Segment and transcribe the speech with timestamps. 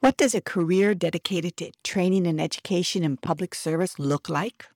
[0.00, 4.66] What does a career dedicated to training and education in public service look like?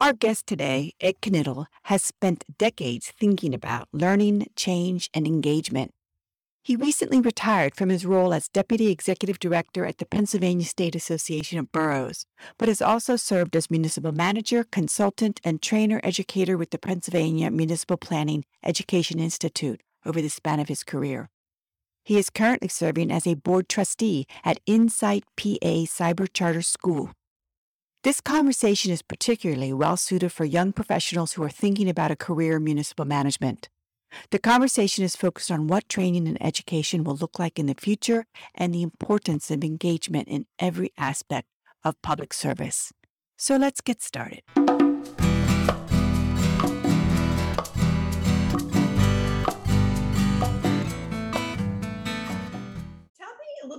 [0.00, 5.90] Our guest today, Ed Knittel, has spent decades thinking about learning, change, and engagement.
[6.62, 11.58] He recently retired from his role as Deputy Executive Director at the Pennsylvania State Association
[11.58, 12.24] of Boroughs,
[12.56, 17.98] but has also served as municipal manager, consultant, and trainer educator with the Pennsylvania Municipal
[17.98, 21.28] Planning Education Institute over the span of his career.
[22.04, 27.10] He is currently serving as a board trustee at Insight PA Cyber Charter School.
[28.02, 32.58] This conversation is particularly well suited for young professionals who are thinking about a career
[32.58, 33.70] in municipal management.
[34.30, 38.26] The conversation is focused on what training and education will look like in the future
[38.54, 41.48] and the importance of engagement in every aspect
[41.82, 42.92] of public service.
[43.38, 44.42] So let's get started.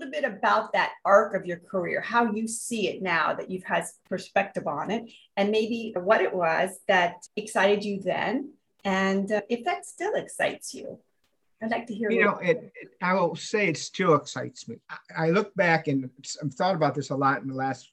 [0.05, 3.63] Little bit about that arc of your career, how you see it now that you've
[3.63, 8.53] had perspective on it, and maybe what it was that excited you then,
[8.83, 10.99] and uh, if that still excites you.
[11.61, 12.11] I'd like to hear.
[12.11, 14.75] You know, it, it, I will say it still excites me.
[14.89, 16.09] I, I look back and
[16.43, 17.91] I've thought about this a lot in the last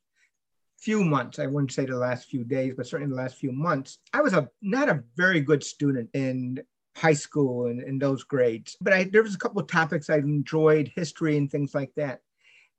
[0.78, 1.38] few months.
[1.38, 3.98] I wouldn't say the last few days, but certainly the last few months.
[4.12, 6.60] I was a not a very good student in
[6.96, 8.76] high school and, and those grades.
[8.80, 12.20] But I, there was a couple of topics I enjoyed, history and things like that.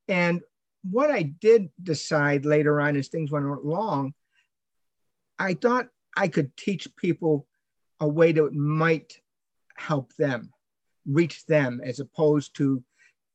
[0.08, 0.42] And
[0.90, 4.14] what I did decide later on as things went along,
[5.40, 7.48] I thought I could teach people
[8.00, 9.18] a way that might
[9.76, 10.52] help them,
[11.06, 12.84] reach them, as opposed to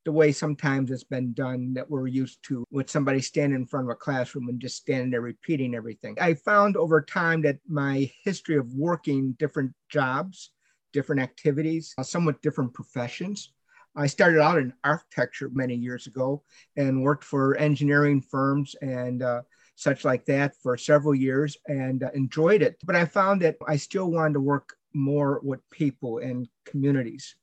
[0.05, 3.87] the way sometimes it's been done that we're used to with somebody standing in front
[3.87, 6.17] of a classroom and just standing there repeating everything.
[6.21, 10.51] I found over time that my history of working different jobs
[10.93, 13.53] different activities, uh, somewhat different professions.
[13.97, 16.43] I started out in architecture many years ago
[16.77, 19.43] and worked for engineering firms and uh,
[19.75, 22.77] such like that for several years and uh, enjoyed it.
[22.85, 27.37] But I found that I still wanted to work more with people and communities.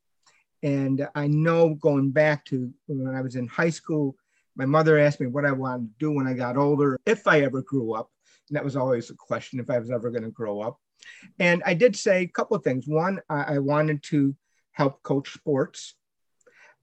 [0.64, 4.16] And I know going back to when I was in high school,
[4.56, 7.42] my mother asked me what I wanted to do when I got older, if I
[7.42, 8.10] ever grew up.
[8.50, 10.80] And that was always a question if I was ever going to grow up.
[11.40, 12.88] And I did say a couple of things.
[12.88, 14.36] One, I, I wanted to
[14.72, 15.96] help coach sports.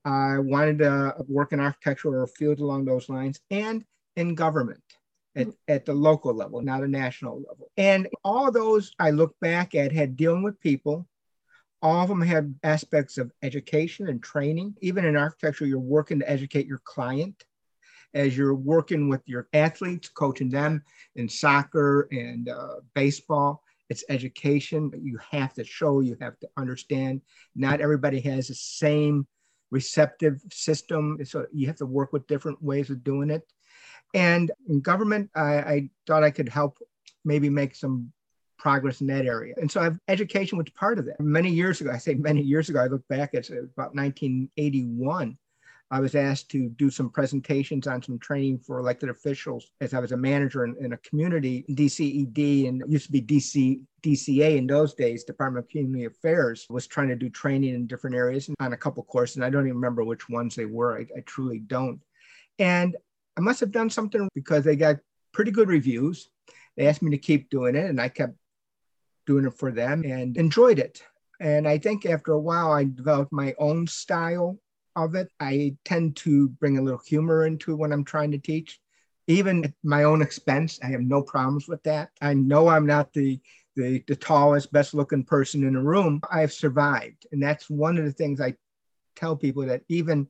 [0.04, 3.84] I wanted to work in architecture or field along those lines and
[4.16, 4.82] in government
[5.36, 7.70] at, at the local level, not a national level.
[7.76, 11.06] And all those I look back at had dealing with people.
[11.80, 14.76] All of them had aspects of education and training.
[14.80, 17.44] Even in architecture, you're working to educate your client
[18.14, 20.82] as you're working with your athletes, coaching them
[21.16, 24.91] in soccer and uh, baseball it's education.
[25.03, 27.20] You have to show, you have to understand.
[27.54, 29.26] Not everybody has the same
[29.70, 31.19] receptive system.
[31.25, 33.43] So you have to work with different ways of doing it.
[34.15, 36.78] And in government, I, I thought I could help
[37.25, 38.12] maybe make some
[38.59, 39.54] progress in that area.
[39.56, 41.20] And so I've, education was part of that.
[41.20, 45.37] Many years ago, I say many years ago, I look back, it's about 1981.
[45.92, 49.98] I was asked to do some presentations on some training for elected officials as I
[49.98, 54.66] was a manager in, in a community, DCED, and used to be DC, DCA in
[54.66, 58.72] those days, Department of Community Affairs, was trying to do training in different areas on
[58.72, 59.36] a couple courses.
[59.36, 60.97] And I don't even remember which ones they were.
[60.97, 62.00] I, I truly don't.
[62.58, 62.97] And
[63.36, 64.97] I must have done something because they got
[65.32, 66.31] pretty good reviews.
[66.75, 68.32] They asked me to keep doing it, and I kept
[69.26, 71.02] doing it for them and enjoyed it.
[71.38, 74.58] And I think after a while, I developed my own style
[74.97, 75.30] of it.
[75.41, 78.80] I tend to bring a little humor into when I'm trying to teach,
[79.26, 80.78] even at my own expense.
[80.82, 82.10] I have no problems with that.
[82.20, 83.41] I know I'm not the
[83.76, 86.20] the, the tallest, best looking person in the room.
[86.31, 87.26] I've survived.
[87.32, 88.54] And that's one of the things I
[89.16, 90.28] tell people that even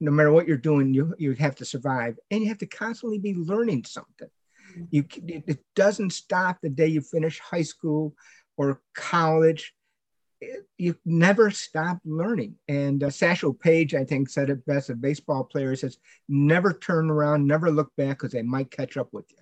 [0.00, 3.18] no matter what you're doing, you, you have to survive and you have to constantly
[3.18, 4.30] be learning something.
[4.72, 4.84] Mm-hmm.
[4.90, 5.04] You,
[5.46, 8.14] it doesn't stop the day you finish high school
[8.56, 9.74] or college
[10.78, 12.56] you never stop learning.
[12.68, 14.90] And uh, Satchel Paige, I think, said it best.
[14.90, 15.98] A baseball player says,
[16.28, 19.36] "Never turn around, never look back, because they might catch up with you."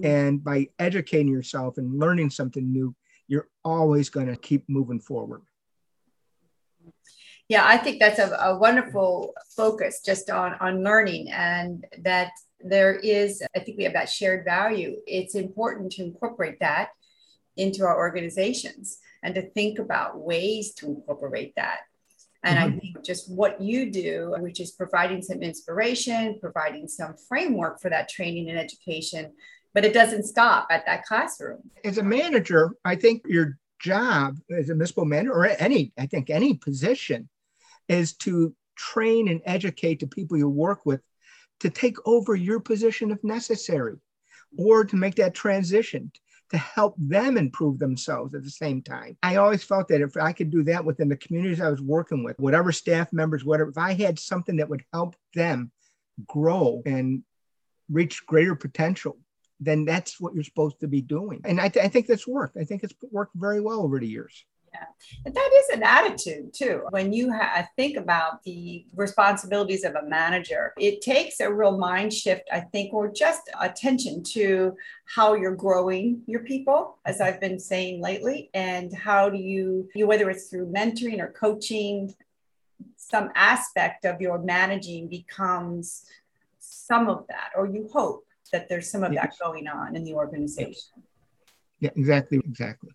[0.00, 0.06] Mm-hmm.
[0.06, 2.94] And by educating yourself and learning something new,
[3.28, 5.42] you're always going to keep moving forward.
[7.48, 12.94] Yeah, I think that's a, a wonderful focus just on on learning, and that there
[12.94, 13.42] is.
[13.56, 14.96] I think we have that shared value.
[15.06, 16.90] It's important to incorporate that
[17.56, 21.80] into our organizations and to think about ways to incorporate that.
[22.44, 22.76] And mm-hmm.
[22.76, 27.88] I think just what you do, which is providing some inspiration, providing some framework for
[27.90, 29.32] that training and education,
[29.74, 31.60] but it doesn't stop at that classroom.
[31.84, 36.30] As a manager, I think your job as a municipal manager or any, I think
[36.30, 37.28] any position
[37.88, 41.00] is to train and educate the people you work with
[41.60, 43.94] to take over your position if necessary,
[44.58, 46.10] or to make that transition
[46.52, 49.16] to help them improve themselves at the same time.
[49.22, 52.22] I always felt that if I could do that within the communities I was working
[52.22, 55.72] with, whatever staff members, whatever, if I had something that would help them
[56.26, 57.22] grow and
[57.90, 59.18] reach greater potential,
[59.60, 61.40] then that's what you're supposed to be doing.
[61.44, 62.56] And I, th- I think that's worked.
[62.56, 64.44] I think it's worked very well over the years.
[64.72, 64.86] Yeah.
[65.26, 66.82] And that is an attitude too.
[66.90, 72.12] When you ha- think about the responsibilities of a manager, it takes a real mind
[72.12, 74.74] shift, I think, or just attention to
[75.04, 80.06] how you're growing your people, as I've been saying lately, and how do you, you
[80.06, 82.14] whether it's through mentoring or coaching,
[82.96, 86.06] some aspect of your managing becomes
[86.58, 89.24] some of that, or you hope that there's some of yes.
[89.24, 91.02] that going on in the organization.
[91.80, 92.90] Yeah, exactly, exactly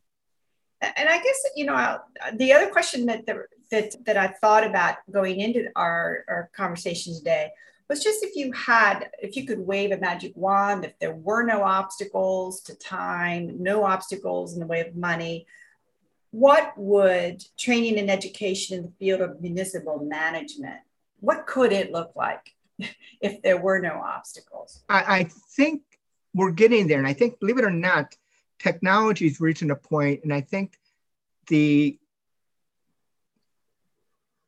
[0.96, 2.00] and I guess you know
[2.36, 7.14] the other question that the, that that I thought about going into our our conversation
[7.16, 7.52] today
[7.90, 11.44] was just if you had if you could wave a magic wand if there were
[11.44, 15.46] no obstacles to time no obstacles in the way of money
[16.32, 20.80] what would training and education in the field of municipal management
[21.20, 22.54] what could it look like
[23.22, 24.84] if there were no obstacles?
[24.88, 25.82] I, I think
[26.34, 28.16] we're getting there and i think believe it or not
[28.60, 30.78] technology is reaching a point, and I think
[31.48, 31.98] the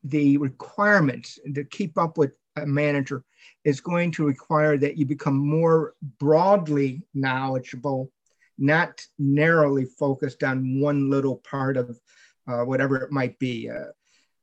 [0.04, 3.24] the requirements to keep up with a manager
[3.64, 8.12] is going to require that you become more broadly knowledgeable,
[8.58, 12.00] not narrowly focused on one little part of
[12.48, 13.70] uh, whatever it might be.
[13.70, 13.92] Uh,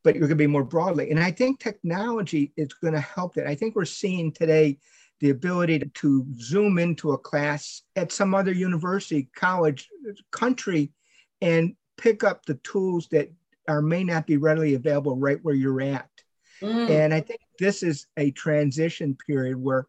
[0.05, 1.11] but you're going to be more broadly.
[1.11, 3.49] And I think technology is going to help that.
[3.49, 4.79] I think we're seeing today
[5.21, 9.89] the ability to, to zoom into a class at some other university, college,
[10.31, 10.93] country,
[11.41, 13.31] and pick up the tools that
[13.69, 16.09] are may not be readily available right where you're at.
[16.63, 16.91] Mm.
[16.91, 19.87] And I think this is a transition period where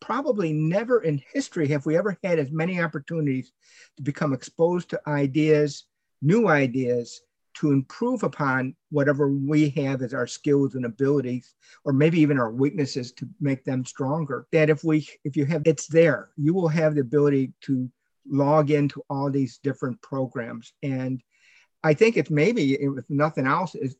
[0.00, 3.52] probably never in history have we ever had as many opportunities
[3.96, 5.84] to become exposed to ideas,
[6.22, 7.20] new ideas,
[7.60, 11.54] to improve upon whatever we have as our skills and abilities
[11.84, 14.46] or maybe even our weaknesses to make them stronger.
[14.52, 16.30] That if we if you have it's there.
[16.36, 17.90] You will have the ability to
[18.28, 20.72] log into all these different programs.
[20.82, 21.22] And
[21.86, 23.96] i think it's maybe if nothing else is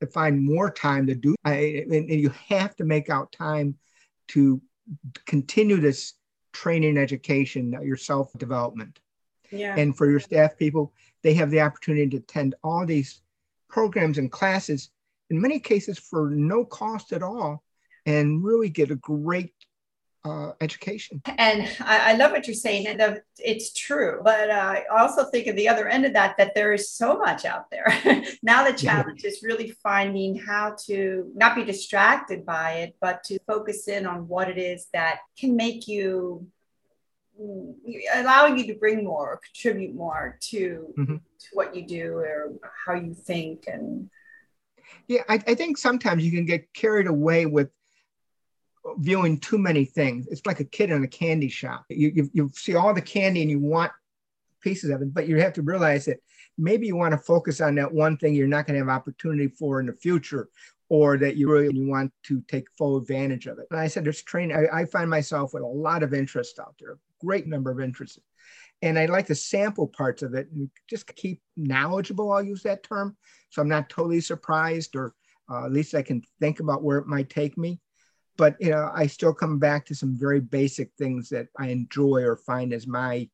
[0.00, 3.76] to find more time to do I, and you have to make out time
[4.28, 4.60] to
[5.26, 6.14] continue this
[6.52, 8.98] training education uh, your self development
[9.50, 9.76] yeah.
[9.76, 13.20] and for your staff people they have the opportunity to attend all these
[13.68, 14.90] programs and classes,
[15.30, 17.62] in many cases for no cost at all,
[18.06, 19.52] and really get a great
[20.24, 21.22] uh, education.
[21.38, 22.86] And I, I, love what you're saying.
[22.86, 24.20] And it's true.
[24.22, 27.16] But uh, I also think of the other end of that, that there is so
[27.16, 27.86] much out there.
[28.42, 29.30] now the challenge yeah.
[29.30, 34.28] is really finding how to not be distracted by it, but to focus in on
[34.28, 36.46] what it is that can make you
[38.14, 41.16] allowing you to bring more or contribute more to mm-hmm.
[41.16, 42.52] to what you do or
[42.84, 44.10] how you think and
[45.06, 47.70] yeah I, I think sometimes you can get carried away with
[48.98, 52.50] viewing too many things it's like a kid in a candy shop you, you, you
[52.54, 53.92] see all the candy and you want
[54.60, 56.18] pieces of it but you have to realize that
[56.56, 59.48] maybe you want to focus on that one thing you're not going to have opportunity
[59.48, 60.48] for in the future
[60.90, 63.66] or that you really want to take full advantage of it.
[63.70, 64.56] And I said, there's training.
[64.56, 68.18] I, I, find myself with a lot of interest out there great number of interests.
[68.82, 72.82] And I like to sample parts of it and just keep knowledgeable, I'll use that
[72.82, 73.16] term.
[73.50, 75.14] So I'm not totally surprised, or
[75.50, 77.80] uh, at least I can think about where it might take me.
[78.36, 82.22] But you know, I still come back to some very basic things that I enjoy
[82.22, 83.28] or find as my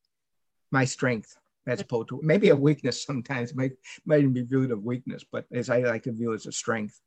[0.71, 1.37] my strength
[1.67, 3.73] as opposed to maybe a weakness sometimes might
[4.07, 6.53] might even be viewed as a weakness, but as I like to view as a
[6.53, 7.01] strength.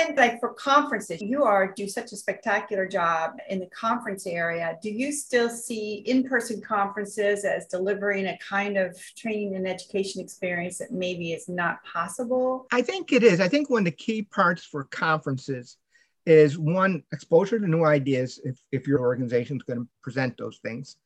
[0.00, 4.78] And like for conferences, you are do such a spectacular job in the conference area.
[4.82, 10.78] Do you still see in-person conferences as delivering a kind of training and education experience
[10.78, 12.66] that maybe is not possible?
[12.72, 13.40] I think it is.
[13.40, 15.76] I think one of the key parts for conferences
[16.24, 20.58] is one exposure to new ideas if, if your organization is going to present those
[20.58, 20.96] things,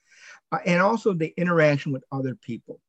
[0.53, 2.81] uh, and also the interaction with other people.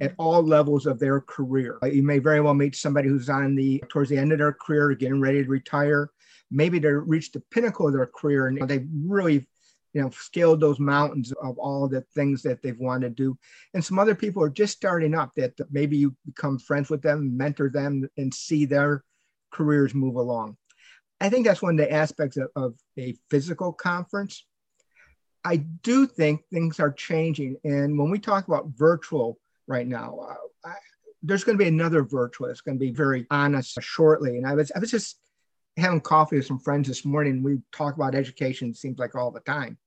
[0.00, 1.78] At all levels of their career.
[1.82, 4.52] Uh, you may very well meet somebody who's on the towards the end of their
[4.52, 6.10] career, getting ready to retire.
[6.50, 9.46] Maybe they reached the pinnacle of their career and they really
[9.96, 13.38] you know, scaled those mountains of all the things that they've wanted to do.
[13.72, 17.34] And some other people are just starting up that maybe you become friends with them,
[17.34, 19.02] mentor them, and see their
[19.50, 20.58] careers move along.
[21.18, 24.44] I think that's one of the aspects of, of a physical conference.
[25.46, 27.56] I do think things are changing.
[27.64, 30.18] And when we talk about virtual, right now.
[30.30, 30.74] Uh, I,
[31.22, 32.48] there's going to be another virtual.
[32.48, 34.36] It's going to be very honest shortly.
[34.36, 35.18] And I was, I was just
[35.76, 37.42] having coffee with some friends this morning.
[37.42, 39.78] We talk about education, seems like all the time.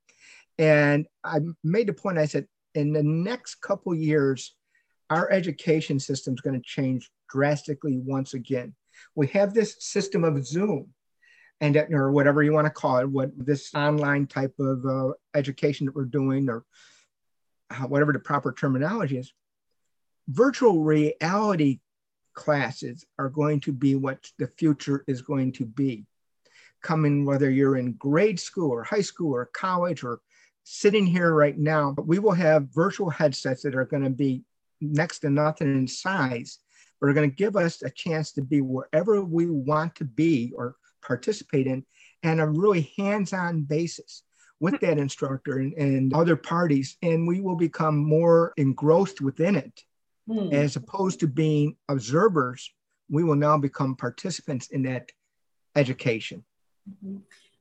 [0.57, 4.55] And I made the point, I said, in the next couple years,
[5.09, 8.75] our education system is going to change drastically once again.
[9.15, 10.93] We have this system of Zoom
[11.61, 15.85] and or whatever you want to call it, what this online type of uh, education
[15.85, 16.63] that we're doing, or
[17.87, 19.33] whatever the proper terminology is.
[20.29, 21.79] Virtual reality
[22.35, 26.05] classes are going to be what the future is going to be.
[26.83, 30.21] Coming, whether you're in grade school or high school or college or
[30.63, 34.43] sitting here right now, we will have virtual headsets that are going to be
[34.79, 36.59] next to nothing in size,
[37.01, 40.53] but are going to give us a chance to be wherever we want to be
[40.55, 41.83] or participate in
[42.21, 44.21] and a really hands-on basis
[44.59, 44.85] with hmm.
[44.85, 49.83] that instructor and, and, other parties and we will become more engrossed within it
[50.29, 50.53] mm.
[50.53, 52.71] as opposed to being observers
[53.09, 55.11] we will now become participants in that
[55.75, 56.43] education.
[56.89, 57.17] Mm-hmm.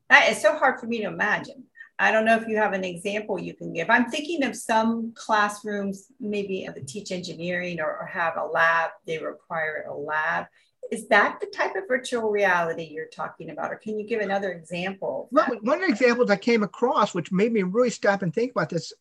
[0.09, 1.65] that is so hard for me to imagine.
[1.99, 3.91] I don't know if you have an example you can give.
[3.91, 9.19] I'm thinking of some classrooms maybe that teach engineering or, or have a lab they
[9.19, 10.47] require a lab.
[10.91, 14.53] Is that the type of virtual reality you're talking about or can you give another
[14.53, 18.33] example well, one of the examples i came across which made me really stop and
[18.33, 18.95] think about this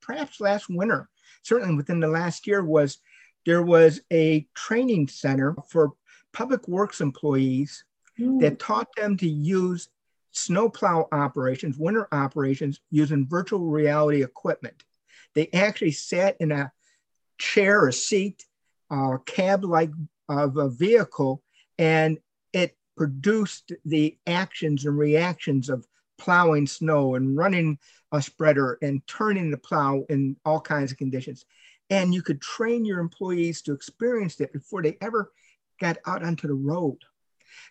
[0.00, 1.08] perhaps last winter
[1.44, 2.98] certainly within the last year was
[3.46, 5.92] there was a training center for
[6.32, 7.84] public works employees
[8.18, 8.40] mm.
[8.40, 9.88] that taught them to use
[10.32, 14.82] snowplow operations winter operations using virtual reality equipment
[15.34, 16.72] they actually sat in a
[17.38, 18.44] chair or seat
[18.90, 19.90] uh, cab like
[20.28, 21.42] of a vehicle
[21.78, 22.18] and
[22.52, 25.86] it produced the actions and reactions of
[26.18, 27.78] plowing snow and running
[28.14, 31.44] a spreader and turning the plow in all kinds of conditions.
[31.90, 35.32] And you could train your employees to experience that before they ever
[35.80, 36.98] got out onto the road.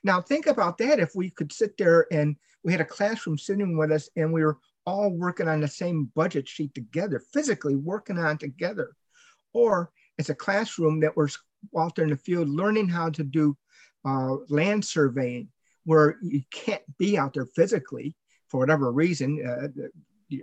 [0.04, 3.78] Now, think about that if we could sit there and we had a classroom sitting
[3.78, 8.18] with us and we were all working on the same budget sheet together, physically working
[8.18, 8.96] on together.
[9.54, 11.30] Or it's a classroom that we're
[11.78, 13.58] out there in the field learning how to do
[14.06, 15.50] uh, land surveying
[15.86, 18.16] where you can't be out there physically
[18.48, 19.44] for whatever reason.
[19.46, 19.68] Uh,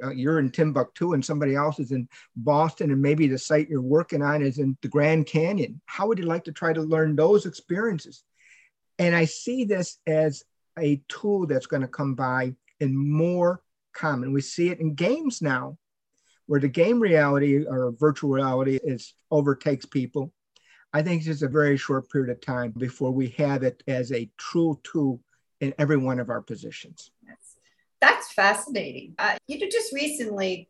[0.02, 3.82] Uh, you're in Timbuktu and somebody else is in Boston, and maybe the site you're
[3.82, 5.80] working on is in the Grand Canyon.
[5.86, 8.24] How would you like to try to learn those experiences?
[8.98, 10.44] And I see this as
[10.78, 14.32] a tool that's going to come by in more common.
[14.32, 15.78] We see it in games now,
[16.46, 20.32] where the game reality or virtual reality is overtakes people.
[20.92, 24.10] I think it's just a very short period of time before we have it as
[24.12, 25.20] a true tool
[25.60, 27.10] in every one of our positions.
[28.00, 29.14] That's, fascinating.
[29.18, 30.68] Uh, you know, just recently,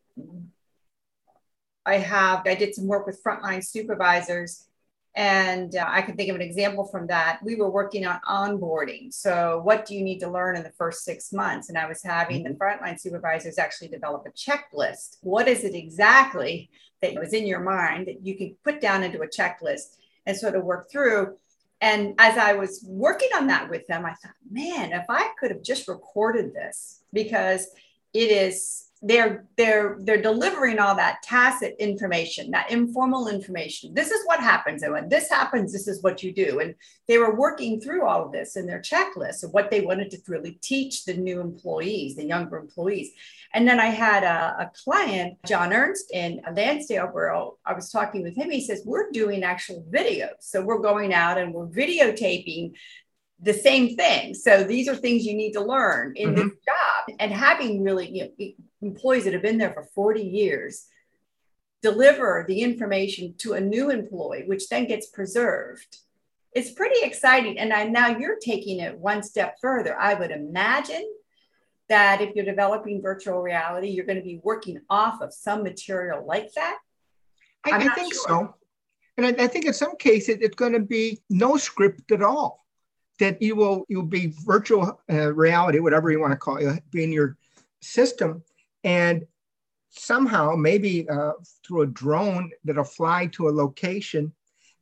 [1.85, 4.67] I have I did some work with frontline supervisors,
[5.15, 7.39] and uh, I can think of an example from that.
[7.43, 9.13] We were working on onboarding.
[9.13, 11.69] So, what do you need to learn in the first six months?
[11.69, 12.61] And I was having the mm-hmm.
[12.61, 15.17] frontline supervisors actually develop a checklist.
[15.21, 16.69] What is it exactly
[17.01, 19.97] that was in your mind that you can put down into a checklist?
[20.25, 21.37] and sort of work through.
[21.81, 25.49] And as I was working on that with them, I thought, man, if I could
[25.49, 27.67] have just recorded this because
[28.13, 33.93] it is they're they're they're delivering all that tacit information that informal information.
[33.95, 35.73] This is what happens and when this happens.
[35.73, 36.59] This is what you do.
[36.59, 36.75] And
[37.07, 40.19] they were working through all of this in their checklist of what they wanted to
[40.27, 43.09] really teach the new employees the younger employees.
[43.53, 47.33] And then i had a, a client john ernst in lansdale where
[47.65, 48.51] i was talking with him.
[48.51, 50.41] He says we're doing actual videos.
[50.41, 52.73] So we're going out and we're videotaping
[53.41, 54.35] the same thing.
[54.35, 56.35] So these are things you need to learn in mm-hmm.
[56.35, 57.15] this job.
[57.19, 58.51] And having really you know,
[58.81, 60.87] employees that have been there for 40 years
[61.81, 65.97] deliver the information to a new employee, which then gets preserved.
[66.53, 67.57] It's pretty exciting.
[67.57, 69.97] And I, now you're taking it one step further.
[69.97, 71.09] I would imagine
[71.89, 76.25] that if you're developing virtual reality, you're going to be working off of some material
[76.25, 76.77] like that.
[77.65, 78.23] I, I think sure.
[78.27, 78.55] so.
[79.17, 82.65] And I, I, think in some cases it's going to be no script at all
[83.19, 87.03] that you will you'll be virtual uh, reality, whatever you want to call it, be
[87.03, 87.37] in your
[87.81, 88.43] system,
[88.83, 89.25] and
[89.89, 91.33] somehow maybe uh,
[91.65, 94.33] through a drone that'll fly to a location,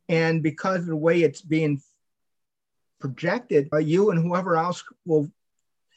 [0.08, 1.80] and because of the way it's being
[3.00, 5.30] projected, uh, you and whoever else will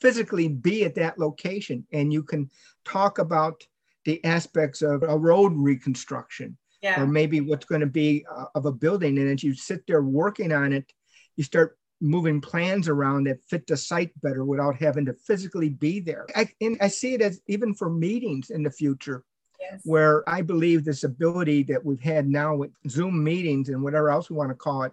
[0.01, 2.49] physically be at that location, and you can
[2.85, 3.65] talk about
[4.05, 6.57] the aspects of a road reconstruction.
[6.81, 7.01] Yeah.
[7.01, 9.17] Or maybe what's going to be uh, of a building.
[9.17, 10.91] And as you sit there working on it,
[11.37, 15.99] you start moving plans around that fit the site better without having to physically be
[15.99, 16.27] there.
[16.35, 19.23] I, and I see it as even for meetings in the future.
[19.59, 19.79] Yes.
[19.85, 24.29] Where I believe this ability that we've had now with Zoom meetings and whatever else
[24.29, 24.91] we want to call it,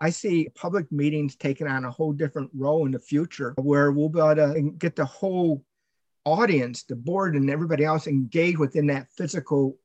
[0.00, 4.08] I see public meetings taking on a whole different role in the future where we'll
[4.08, 5.64] be able to get the whole
[6.24, 9.78] audience, the board, and everybody else engaged within that physical,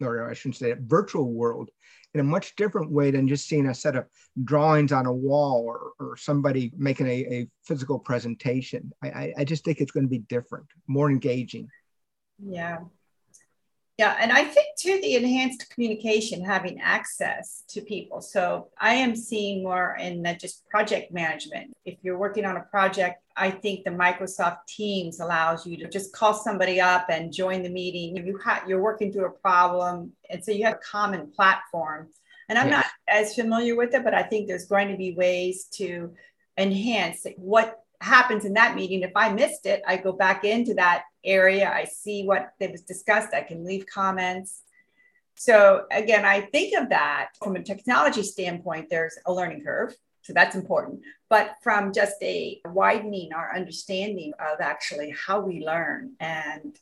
[0.00, 1.70] or I shouldn't say that, virtual world
[2.14, 4.06] in a much different way than just seeing a set of
[4.44, 8.92] drawings on a wall or, or somebody making a, a physical presentation.
[9.02, 11.68] I, I just think it's going to be different, more engaging.
[12.42, 12.78] Yeah.
[13.98, 18.20] Yeah, and I think too the enhanced communication, having access to people.
[18.20, 21.76] So I am seeing more in that just project management.
[21.84, 26.12] If you're working on a project, I think the Microsoft Teams allows you to just
[26.12, 28.24] call somebody up and join the meeting.
[28.24, 32.08] You ha- you're working through a problem, and so you have a common platform.
[32.48, 32.76] And I'm yes.
[32.76, 36.14] not as familiar with it, but I think there's going to be ways to
[36.56, 39.02] enhance what happens in that meeting.
[39.02, 41.70] If I missed it, I go back into that area.
[41.70, 43.34] I see what was discussed.
[43.34, 44.62] I can leave comments.
[45.34, 49.94] So again, I think of that from a technology standpoint, there's a learning curve.
[50.22, 51.00] So that's important.
[51.30, 56.76] But from just a widening our understanding of actually how we learn and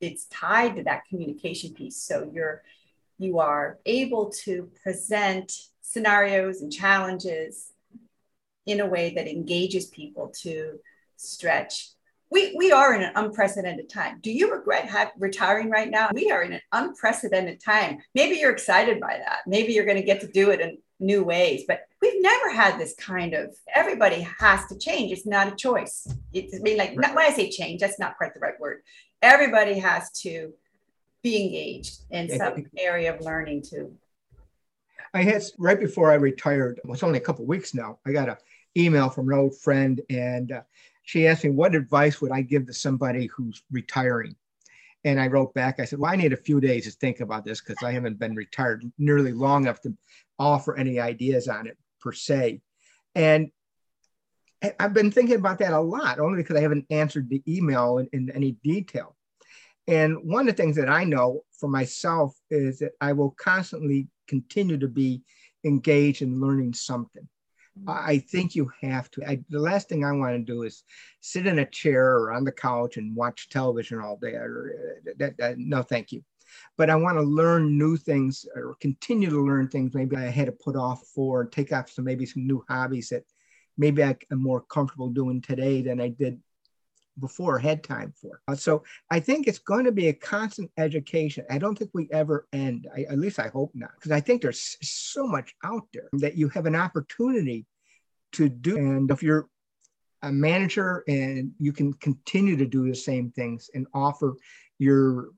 [0.00, 1.96] it's tied to that communication piece.
[2.02, 2.62] So you're
[3.18, 7.72] you are able to present scenarios and challenges
[8.64, 10.78] in a way that engages people to
[11.16, 11.90] stretch
[12.30, 14.18] we, we are in an unprecedented time.
[14.22, 16.10] Do you regret have, retiring right now?
[16.14, 17.98] We are in an unprecedented time.
[18.14, 19.40] Maybe you're excited by that.
[19.46, 22.78] Maybe you're going to get to do it in new ways, but we've never had
[22.78, 25.10] this kind of everybody has to change.
[25.10, 26.06] It's not a choice.
[26.32, 28.82] It's I mean, like not, when I say change, that's not quite the right word.
[29.22, 30.52] Everybody has to
[31.22, 33.94] be engaged in some area of learning too.
[35.12, 37.98] I had right before I retired, well, it's only a couple weeks now.
[38.06, 38.38] I got a
[38.76, 40.62] email from an old friend, and uh,
[41.10, 44.36] she asked me, What advice would I give to somebody who's retiring?
[45.02, 47.44] And I wrote back, I said, Well, I need a few days to think about
[47.44, 49.96] this because I haven't been retired nearly long enough to
[50.38, 52.60] offer any ideas on it per se.
[53.16, 53.50] And
[54.78, 58.08] I've been thinking about that a lot, only because I haven't answered the email in,
[58.12, 59.16] in any detail.
[59.88, 64.06] And one of the things that I know for myself is that I will constantly
[64.28, 65.22] continue to be
[65.64, 67.26] engaged in learning something.
[67.86, 69.24] I think you have to.
[69.24, 70.84] I, the last thing I want to do is
[71.20, 74.32] sit in a chair or on the couch and watch television all day.
[74.32, 74.74] Or,
[75.06, 76.22] uh, that, that, no, thank you.
[76.76, 80.46] But I want to learn new things or continue to learn things maybe I had
[80.46, 83.24] to put off for, take off some maybe some new hobbies that
[83.78, 86.40] maybe I am more comfortable doing today than I did
[87.20, 88.40] before had time for.
[88.48, 91.44] Uh, so I think it's going to be a constant education.
[91.50, 92.88] I don't think we ever end.
[92.94, 96.36] I, at least I hope not, because I think there's so much out there that
[96.36, 97.66] you have an opportunity
[98.32, 98.76] to do.
[98.76, 99.48] And if you're
[100.22, 104.36] a manager and you can continue to do the same things and offer
[104.78, 105.30] your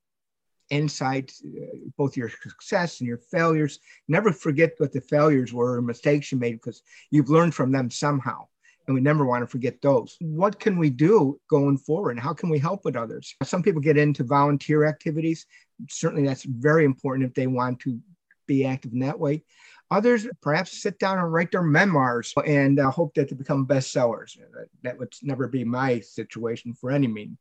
[0.71, 3.79] insights, uh, both your success and your failures.
[4.09, 7.91] Never forget what the failures were or mistakes you made because you've learned from them
[7.91, 8.47] somehow
[8.87, 10.17] and we never want to forget those.
[10.21, 12.19] What can we do going forward?
[12.19, 13.35] How can we help with others?
[13.43, 15.47] Some people get into volunteer activities.
[15.89, 18.01] Certainly, that's very important if they want to
[18.47, 19.45] be active in that way.
[19.91, 24.39] Others perhaps sit down and write their memoirs and uh, hope that they become bestsellers.
[24.83, 27.37] That would never be my situation for any means.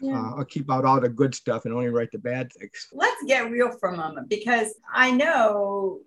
[0.00, 0.18] Yeah.
[0.18, 2.88] Uh, I'll keep out all the good stuff and only write the bad things.
[2.92, 6.00] Let's get real for a moment because I know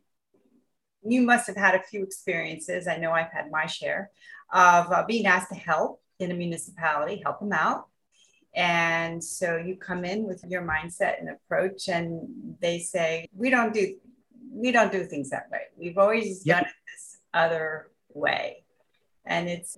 [1.07, 2.89] you must have had a few experiences.
[2.89, 4.11] I know I've had my share
[4.53, 7.87] of uh, being asked to help in a municipality, help them out.
[8.55, 13.73] And so you come in with your mindset and approach, and they say, "We don't
[13.73, 13.95] do,
[14.49, 15.63] we don't do things that way.
[15.77, 16.59] We've always yep.
[16.59, 18.63] done it this other way."
[19.25, 19.75] And it's,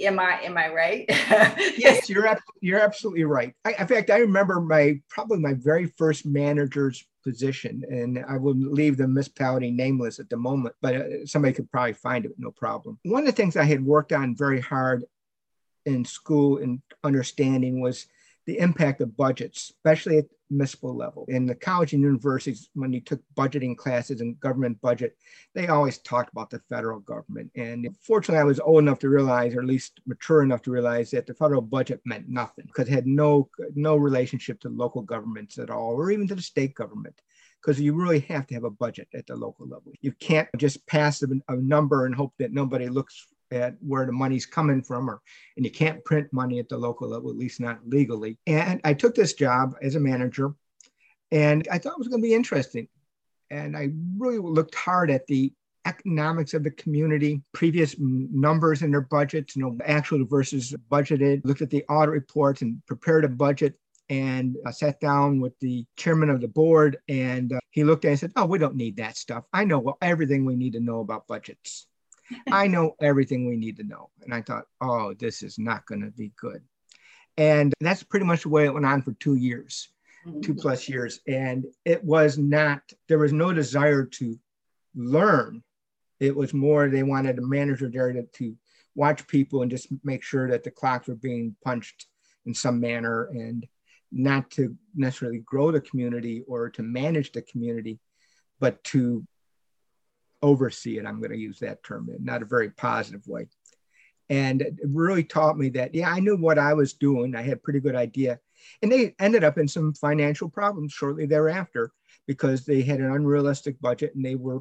[0.00, 1.04] am I am I right?
[1.08, 3.54] yes, you're you're absolutely right.
[3.64, 8.54] I, in fact, I remember my probably my very first manager's position, and I will
[8.54, 12.50] leave the municipality nameless at the moment, but uh, somebody could probably find it, no
[12.52, 12.98] problem.
[13.04, 15.04] One of the things I had worked on very hard
[15.84, 18.06] in school and understanding was
[18.46, 21.24] the impact of budgets, especially at municipal level.
[21.28, 25.16] In the college and universities, when you took budgeting classes and government budget,
[25.54, 27.50] they always talked about the federal government.
[27.56, 31.10] And fortunately, I was old enough to realize, or at least mature enough to realize,
[31.10, 35.58] that the federal budget meant nothing because it had no no relationship to local governments
[35.58, 37.20] at all, or even to the state government.
[37.62, 39.90] Because you really have to have a budget at the local level.
[40.00, 44.12] You can't just pass a, a number and hope that nobody looks at where the
[44.12, 45.20] money's coming from, or
[45.56, 48.38] and you can't print money at the local level, at least not legally.
[48.46, 50.54] And I took this job as a manager,
[51.30, 52.88] and I thought it was going to be interesting.
[53.50, 55.52] And I really looked hard at the
[55.84, 61.62] economics of the community, previous numbers in their budgets, you know, actual versus budgeted, looked
[61.62, 63.78] at the audit reports and prepared a budget
[64.08, 68.08] and I sat down with the chairman of the board and uh, he looked at
[68.08, 69.44] it and said, Oh, we don't need that stuff.
[69.52, 71.86] I know well, everything we need to know about budgets.
[72.50, 74.10] I know everything we need to know.
[74.22, 76.62] And I thought, oh, this is not going to be good.
[77.36, 79.88] And that's pretty much the way it went on for two years,
[80.26, 80.40] mm-hmm.
[80.40, 81.20] two plus years.
[81.26, 84.38] And it was not, there was no desire to
[84.94, 85.62] learn.
[86.18, 88.56] It was more they wanted a manager there to, to
[88.94, 92.06] watch people and just make sure that the clocks were being punched
[92.46, 93.66] in some manner and
[94.10, 97.98] not to necessarily grow the community or to manage the community,
[98.60, 99.26] but to
[100.46, 101.06] oversee it.
[101.06, 103.48] I'm going to use that term in not a very positive way.
[104.28, 107.36] And it really taught me that, yeah, I knew what I was doing.
[107.36, 108.40] I had a pretty good idea.
[108.82, 111.92] And they ended up in some financial problems shortly thereafter
[112.26, 114.60] because they had an unrealistic budget and they were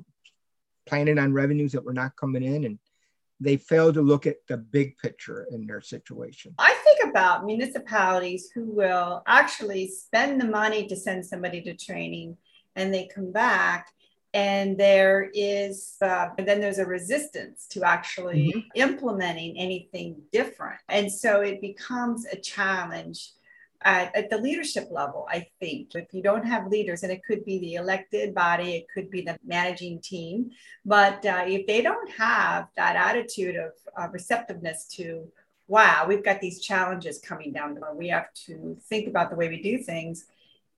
[0.86, 2.65] planning on revenues that were not coming in.
[2.65, 2.80] And
[3.39, 6.54] they failed to look at the big picture in their situation.
[6.60, 12.38] I think about municipalities who will actually spend the money to send somebody to training
[12.76, 13.88] and they come back
[14.36, 18.60] and there is uh, and then there's a resistance to actually mm-hmm.
[18.76, 23.32] implementing anything different and so it becomes a challenge
[23.84, 27.45] at, at, the leadership level i think if you don't have leaders and it could
[27.45, 30.52] be the elected body it could be the managing team
[30.86, 35.26] but uh, if they don't have that attitude of uh, receptiveness to
[35.67, 39.36] wow we've got these challenges coming down the road we have to think about the
[39.36, 40.26] way we do things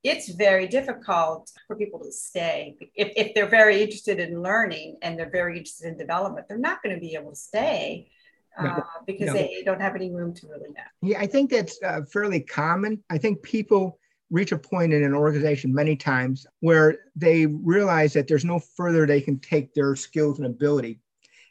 [0.10, 2.76] it's very difficult for people to stay.
[2.96, 6.82] If, if they're very interested in learning and they're very interested in development, they're not
[6.84, 8.10] going to be able to stay
[8.58, 9.34] uh, because no.
[9.34, 10.84] they don't have any room to really know.
[11.02, 13.04] Yeah, I think that's uh, fairly common.
[13.10, 18.28] I think people reach a point in an organization many times where they realize that
[18.28, 21.00] there's no further they can take their skills and ability.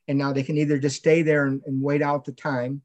[0.08, 2.82] And now they can either just stay there and, and wait out the time,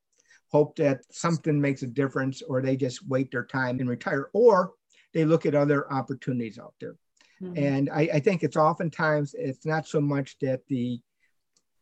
[0.47, 4.73] hope that something makes a difference, or they just wait their time and retire, or
[5.13, 6.95] they look at other opportunities out there.
[7.41, 7.63] Mm-hmm.
[7.63, 10.99] And I, I, think it's oftentimes it's not so much that the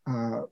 [0.08, 0.44] uh,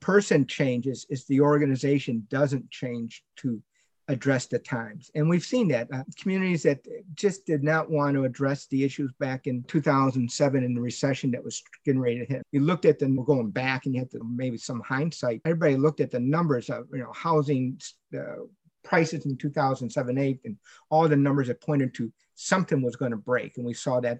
[0.00, 3.62] person changes, it's the organization doesn't change to
[4.08, 5.10] address the times.
[5.14, 6.80] And we've seen that uh, communities that
[7.14, 11.44] just did not want to address the issues back in 2007 in the recession that
[11.44, 12.42] was getting ready to hit.
[12.50, 15.40] You looked at them going back and you had to maybe some hindsight.
[15.44, 17.80] Everybody looked at the numbers of, you know, housing
[18.14, 18.42] uh,
[18.82, 20.56] prices in 2007 8 and
[20.90, 24.18] all the numbers that pointed to something was going to break and we saw that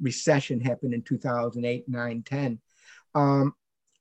[0.00, 2.60] recession happen in 2008 9 10
[3.14, 3.54] um,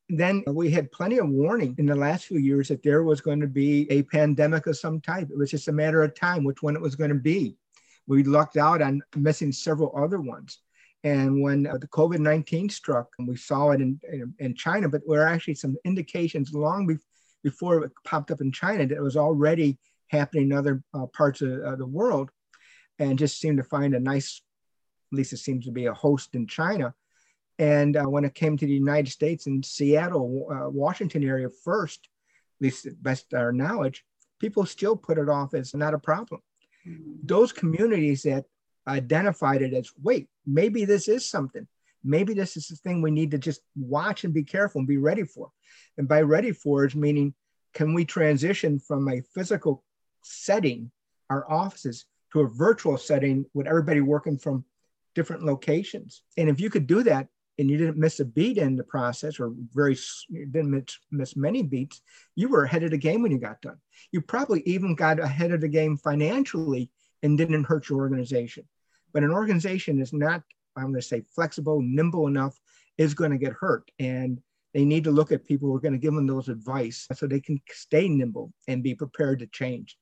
[0.09, 3.39] then we had plenty of warning in the last few years that there was going
[3.39, 5.29] to be a pandemic of some type.
[5.29, 7.57] It was just a matter of time which one it was going to be.
[8.05, 10.59] We lucked out on missing several other ones.
[11.05, 14.87] And when uh, the COVID 19 struck, and we saw it in, in, in, China,
[14.87, 16.97] but there were actually some indications long be-
[17.43, 19.77] before it popped up in China that it was already
[20.13, 22.29] happening in other uh, parts of, of, the world
[22.99, 24.41] and just seemed to find a nice,
[25.11, 26.93] at least it seems to be a host in China.
[27.59, 32.07] And uh, when it came to the United States in Seattle, uh, Washington area first,
[32.59, 34.05] at least best our knowledge,
[34.39, 36.41] people still put it off as not a problem.
[36.87, 37.13] Mm-hmm.
[37.23, 38.45] Those communities that
[38.87, 41.67] identified it as, wait, maybe this is something.
[42.03, 44.97] Maybe this is the thing we need to just watch and be careful and be
[44.97, 45.49] ready for.
[45.97, 47.33] And by ready for is meaning,
[47.73, 49.83] can we transition from a physical
[50.23, 50.91] setting
[51.29, 54.65] our offices to a virtual setting with everybody working from
[55.15, 56.23] different locations.
[56.37, 57.27] And if you could do that
[57.59, 59.95] and you didn't miss a beat in the process or very
[60.31, 62.01] didn't miss, miss many beats,
[62.35, 63.77] you were ahead of the game when you got done.
[64.11, 66.89] You probably even got ahead of the game financially
[67.21, 68.67] and didn't hurt your organization.
[69.13, 70.41] But an organization is not,
[70.75, 72.59] I'm going to say, flexible, nimble enough,
[72.97, 73.91] is going to get hurt.
[73.99, 74.41] And
[74.73, 77.27] they need to look at people who are going to give them those advice so
[77.27, 79.97] they can stay nimble and be prepared to change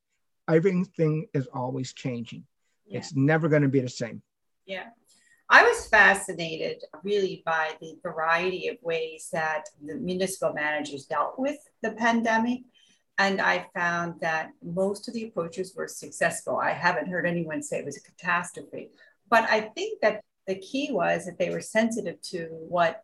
[0.50, 2.46] everything is always changing.
[2.86, 3.00] Yeah.
[3.00, 4.22] It's never going to be the same.
[4.66, 4.88] Yeah.
[5.50, 11.58] I was fascinated really by the variety of ways that the municipal managers dealt with
[11.82, 12.62] the pandemic.
[13.18, 16.58] And I found that most of the approaches were successful.
[16.58, 18.92] I haven't heard anyone say it was a catastrophe.
[19.30, 23.04] But I think that the key was that they were sensitive to what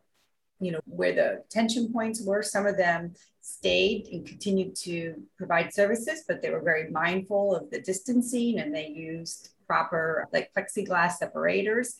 [0.59, 2.41] you know, where the tension points were.
[2.41, 7.69] Some of them stayed and continued to provide services, but they were very mindful of
[7.69, 11.97] the distancing and they used proper like plexiglass separators.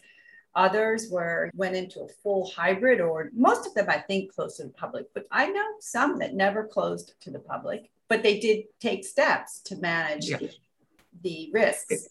[0.55, 4.63] Others were went into a full hybrid, or most of them I think closed to
[4.63, 5.05] the public.
[5.13, 9.59] But I know some that never closed to the public, but they did take steps
[9.65, 10.49] to manage the,
[11.21, 12.09] the risks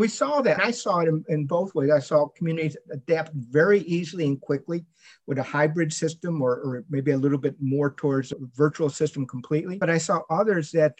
[0.00, 0.64] we saw that.
[0.64, 1.90] I saw it in, in, both ways.
[1.90, 4.86] I saw communities adapt very easily and quickly
[5.26, 9.26] with a hybrid system or, or maybe a little bit more towards a virtual system
[9.26, 9.76] completely.
[9.76, 10.94] But I saw others that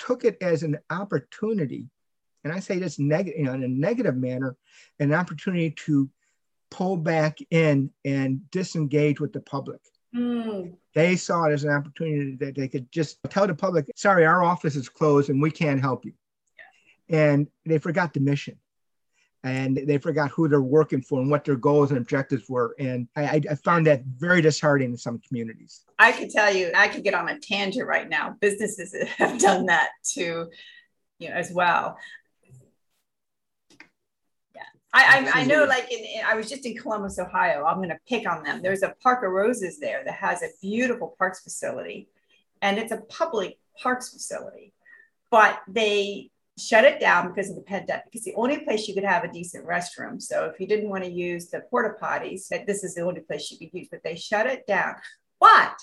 [0.00, 1.86] took it as an opportunity,
[2.42, 4.56] and I say this negative, you know, in a negative manner,
[4.98, 6.10] an opportunity to
[6.70, 9.80] pull back in and disengage with the public.
[10.14, 10.74] Mm.
[10.94, 14.42] They saw it as an opportunity that they could just tell the public, sorry, our
[14.42, 16.12] office is closed and we can't help you.
[17.10, 18.56] And they forgot the mission
[19.42, 22.74] and they forgot who they're working for and what their goals and objectives were.
[22.78, 25.82] And I, I, found that very disheartening in some communities.
[25.98, 28.36] I could tell you, I could get on a tangent right now.
[28.40, 30.50] Businesses have done that too,
[31.18, 31.96] you know, as well.
[34.54, 35.64] Yeah, I, I, I know.
[35.64, 37.64] Like, in, in, I was just in Columbus, Ohio.
[37.64, 38.60] I'm going to pick on them.
[38.62, 42.08] There's a Park of Roses there that has a beautiful parks facility,
[42.60, 44.74] and it's a public parks facility,
[45.30, 46.29] but they
[46.60, 48.04] shut it down because of the pandemic.
[48.04, 50.20] Because the only place you could have a decent restroom.
[50.20, 53.20] So if you didn't want to use the porta potties, that this is the only
[53.20, 53.88] place you could use.
[53.90, 54.94] But they shut it down.
[55.38, 55.74] But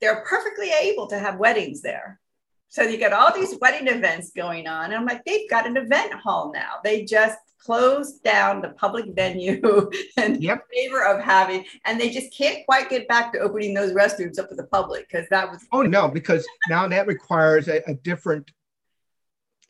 [0.00, 2.20] they're perfectly able to have weddings there.
[2.68, 4.86] So you got all these wedding events going on.
[4.86, 6.74] And I'm like, they've got an event hall now.
[6.82, 10.64] They just closed down the public venue in yep.
[10.72, 14.48] favor of having, and they just can't quite get back to opening those restrooms up
[14.50, 15.64] to the public because that was.
[15.72, 18.50] Oh no, because now that requires a, a different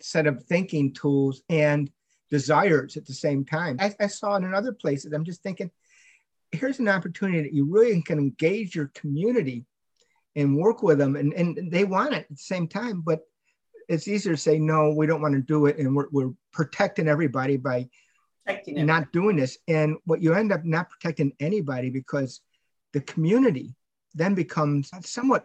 [0.00, 1.90] set of thinking tools and
[2.30, 3.76] desires at the same time.
[3.80, 5.12] I, I saw it in other places.
[5.12, 5.70] I'm just thinking,
[6.52, 9.64] here's an opportunity that you really can engage your community
[10.36, 13.02] and work with them, and, and they want it at the same time.
[13.02, 13.20] But
[13.88, 17.08] it's easier to say, no, we don't want to do it, and we're, we're protecting
[17.08, 17.88] everybody by
[18.44, 19.58] protecting not doing this.
[19.68, 22.40] And what you end up not protecting anybody because
[22.92, 23.74] the community
[24.14, 25.44] then becomes somewhat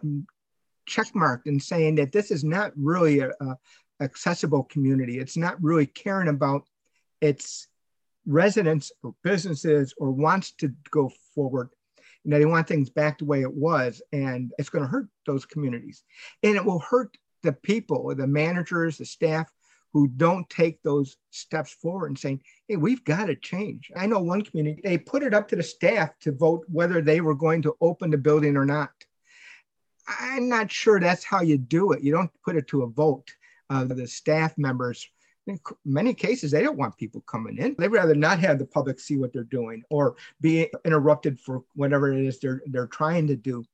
[0.88, 3.56] checkmarked and saying that this is not really a, a,
[4.00, 5.18] accessible community.
[5.18, 6.66] It's not really caring about
[7.20, 7.68] its
[8.26, 11.70] residents or businesses or wants to go forward.
[12.24, 15.08] You know, they want things back the way it was, and it's going to hurt
[15.26, 16.02] those communities.
[16.42, 19.50] And it will hurt the people, the managers, the staff
[19.92, 23.90] who don't take those steps forward and saying, hey, we've got to change.
[23.96, 27.20] I know one community, they put it up to the staff to vote whether they
[27.20, 28.92] were going to open the building or not.
[30.06, 32.02] I'm not sure that's how you do it.
[32.02, 33.30] You don't put it to a vote
[33.70, 35.08] uh, the staff members
[35.46, 37.74] in many cases they don't want people coming in.
[37.78, 42.12] They'd rather not have the public see what they're doing or be interrupted for whatever
[42.12, 43.64] it is they're they're trying to do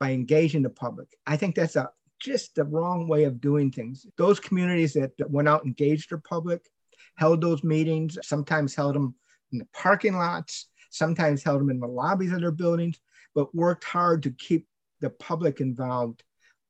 [0.00, 1.08] by engaging the public.
[1.26, 4.06] I think that's a just the wrong way of doing things.
[4.16, 6.68] Those communities that, went out engaged their public
[7.16, 9.14] held those meetings sometimes held them
[9.52, 12.98] in the parking lots sometimes held them in the lobbies of their buildings
[13.34, 14.66] but worked hard to keep
[15.00, 16.22] the public involved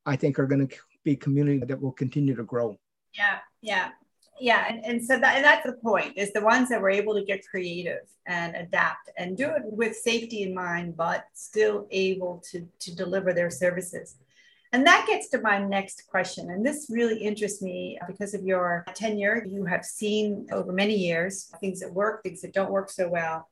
[0.06, 2.76] i think are going to be community that will continue to grow.
[3.14, 3.90] Yeah, yeah,
[4.40, 4.66] yeah.
[4.68, 7.24] And, and so that and that's the point is the ones that were able to
[7.24, 12.66] get creative and adapt and do it with safety in mind, but still able to
[12.80, 14.16] to deliver their services.
[14.74, 16.50] And that gets to my next question.
[16.50, 19.44] And this really interests me because of your tenure.
[19.46, 23.50] You have seen over many years things that work, things that don't work so well.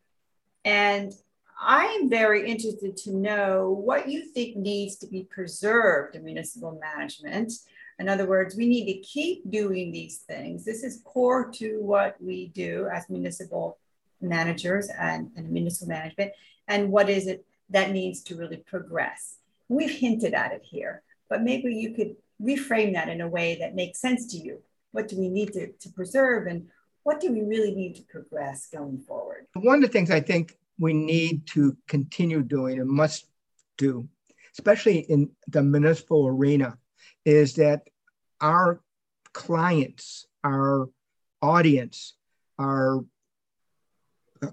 [0.64, 1.12] And
[1.60, 7.52] I'm very interested to know what you think needs to be preserved in municipal management.
[7.98, 10.64] In other words, we need to keep doing these things.
[10.64, 13.76] This is core to what we do as municipal
[14.22, 16.32] managers and, and municipal management.
[16.66, 19.36] And what is it that needs to really progress?
[19.68, 23.74] We've hinted at it here, but maybe you could reframe that in a way that
[23.74, 24.60] makes sense to you.
[24.92, 26.68] What do we need to, to preserve and
[27.02, 29.46] what do we really need to progress going forward?
[29.54, 33.26] One of the things I think we need to continue doing and must
[33.76, 34.08] do,
[34.54, 36.78] especially in the municipal arena,
[37.24, 37.82] is that
[38.40, 38.80] our
[39.34, 40.88] clients, our
[41.42, 42.14] audience,
[42.58, 43.04] our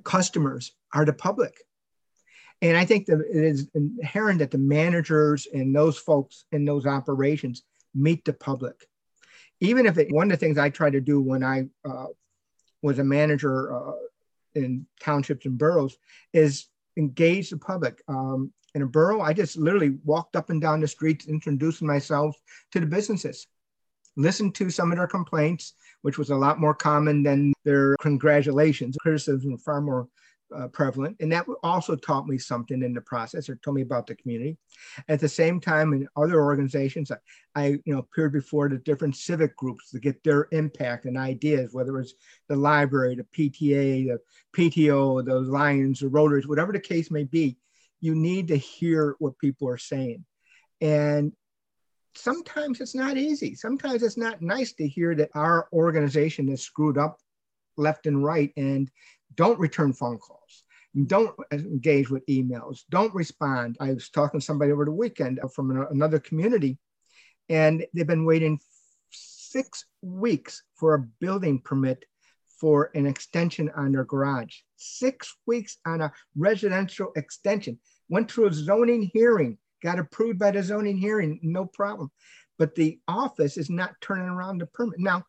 [0.03, 1.61] customers are the public.
[2.61, 6.85] And I think that it is inherent that the managers and those folks in those
[6.85, 7.63] operations
[7.95, 8.87] meet the public.
[9.61, 12.07] Even if it, one of the things I try to do when I uh,
[12.81, 13.91] was a manager uh,
[14.57, 15.97] in townships and boroughs
[16.33, 16.67] is
[16.97, 18.01] engage the public.
[18.07, 22.35] Um, in a borough, I just literally walked up and down the streets, introducing myself
[22.71, 23.47] to the businesses,
[24.15, 28.97] listened to some of their complaints, which was a lot more common than their congratulations.
[28.99, 30.07] Criticism were far more
[30.55, 31.17] uh, prevalent.
[31.19, 34.57] And that also taught me something in the process or told me about the community.
[35.07, 37.17] At the same time, in other organizations, I,
[37.55, 41.73] I you know, appeared before the different civic groups to get their impact and ideas,
[41.73, 42.15] whether it was
[42.47, 44.19] the library, the PTA, the
[44.55, 47.57] PTO, the Lions, the Rotaries, whatever the case may be,
[47.99, 50.23] you need to hear what people are saying.
[50.81, 51.33] And
[52.15, 53.55] sometimes it's not easy.
[53.55, 57.19] Sometimes it's not nice to hear that our organization is screwed up
[57.77, 58.89] left and right and
[59.35, 60.63] don't return phone calls.
[61.05, 62.79] Don't engage with emails.
[62.89, 63.77] Don't respond.
[63.79, 66.79] I was talking to somebody over the weekend from another community,
[67.49, 68.59] and they've been waiting
[69.11, 72.03] six weeks for a building permit
[72.59, 74.55] for an extension on their garage.
[74.77, 77.79] Six weeks on a residential extension.
[78.09, 82.09] went through a zoning hearing, got approved by the zoning hearing, no problem.
[82.57, 84.99] But the office is not turning around the permit.
[84.99, 85.23] Now,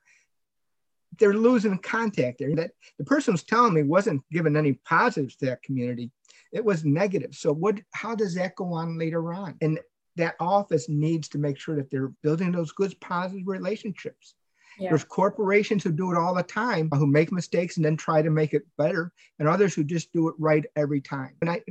[1.19, 2.55] they're losing contact there.
[2.55, 6.11] That the person was telling me wasn't giving any positives to that community.
[6.53, 7.35] It was negative.
[7.35, 9.57] So what how does that go on later on?
[9.61, 9.79] And
[10.17, 14.35] that office needs to make sure that they're building those good positive relationships.
[14.79, 14.91] Yeah.
[14.91, 18.31] There's corporations who do it all the time, who make mistakes and then try to
[18.31, 21.35] make it better, and others who just do it right every time.
[21.41, 21.63] And I,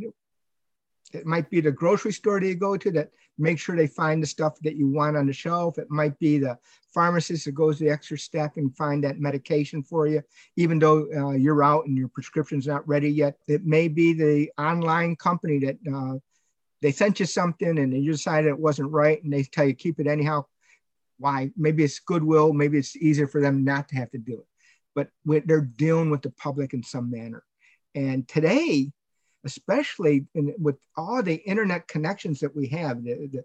[1.14, 4.22] it might be the grocery store that you go to that make sure they find
[4.22, 5.78] the stuff that you want on the shelf.
[5.78, 6.58] It might be the
[6.94, 10.22] pharmacist that goes the extra step and find that medication for you,
[10.56, 13.38] even though uh, you're out and your prescription's not ready yet.
[13.48, 16.18] It may be the online company that uh,
[16.82, 20.00] they sent you something and you decided it wasn't right and they tell you keep
[20.00, 20.46] it anyhow.
[21.20, 21.52] Why?
[21.56, 22.54] Maybe it's goodwill.
[22.54, 24.46] Maybe it's easier for them not to have to do it.
[24.96, 27.44] But they're dealing with the public in some manner.
[27.94, 28.92] And today,
[29.48, 33.44] especially in, with all the internet connections that we have, the, the,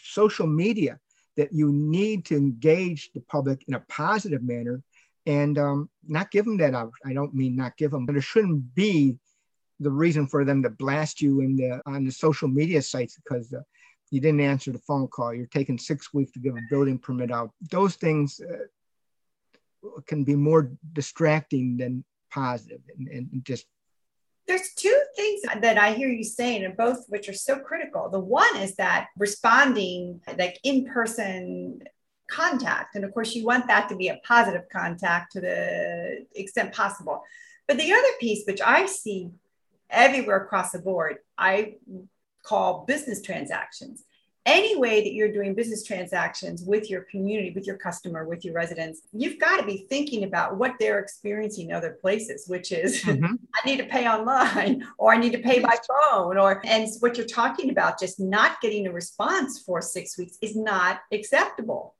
[0.00, 0.98] social media,
[1.36, 4.82] that you need to engage the public in a positive manner
[5.26, 6.74] and um, not give them that.
[7.04, 9.16] I don't mean not give them, but it shouldn't be
[9.80, 13.52] the reason for them to blast you in the on the social media sites because
[13.52, 13.62] uh,
[14.10, 15.34] you didn't answer the phone call.
[15.34, 17.50] You're taking six weeks to give a building permit out.
[17.70, 18.66] Those things uh,
[20.06, 23.66] can be more distracting than positive and, and just
[24.46, 28.08] there's two things that I hear you saying, and both which are so critical.
[28.10, 31.82] The one is that responding like in person
[32.30, 32.94] contact.
[32.94, 37.22] And of course, you want that to be a positive contact to the extent possible.
[37.68, 39.30] But the other piece, which I see
[39.90, 41.76] everywhere across the board, I
[42.42, 44.04] call business transactions
[44.44, 48.54] any way that you're doing business transactions with your community, with your customer, with your
[48.54, 53.02] residents, you've got to be thinking about what they're experiencing in other places, which is
[53.04, 53.34] mm-hmm.
[53.54, 57.16] I need to pay online or I need to pay by phone or and what
[57.16, 61.94] you're talking about, just not getting a response for six weeks is not acceptable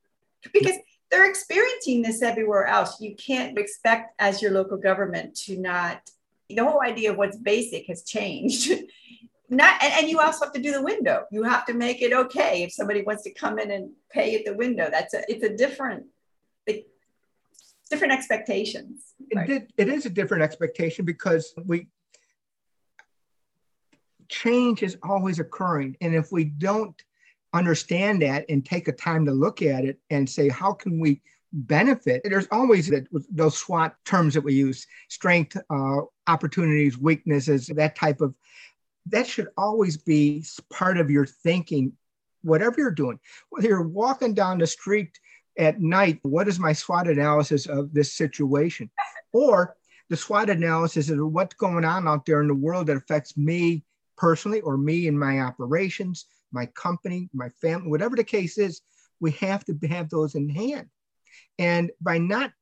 [0.53, 0.77] because
[1.11, 3.01] they're experiencing this everywhere else.
[3.01, 6.11] You can't expect as your local government to not
[6.49, 8.73] the whole idea of what's basic has changed
[9.53, 11.27] not and, and, you also have to do the window.
[11.31, 14.47] You have to make it okay if somebody wants to come in and pay at
[14.47, 14.88] the window.
[14.91, 16.07] That's a it's a different
[16.67, 16.87] it,
[17.91, 19.12] different expectations.
[19.35, 19.51] Right?
[19.51, 21.88] it, it is a different expectation because we
[24.31, 25.99] change is always occurring.
[26.01, 27.01] And if we don't
[27.53, 31.21] understand that and take a time to look at it and say how can we
[31.53, 32.23] benefit?
[32.25, 38.23] There's always that those swot terms that we use strength uh, opportunities weaknesses that type
[38.23, 38.35] of
[39.07, 41.93] that should always be part of your thinking,
[42.43, 43.19] whatever you're doing.
[43.51, 45.19] Whether you're walking down the street
[45.59, 48.91] at night, what is my SWOT analysis of this situation?
[49.33, 49.77] Or
[50.09, 53.85] the SWOT analysis of what's going on out there in the world that affects me
[54.17, 58.83] personally or me and my operations, my company, my family, whatever the case is,
[59.21, 60.88] we have to have those in hand.
[61.59, 62.53] And by not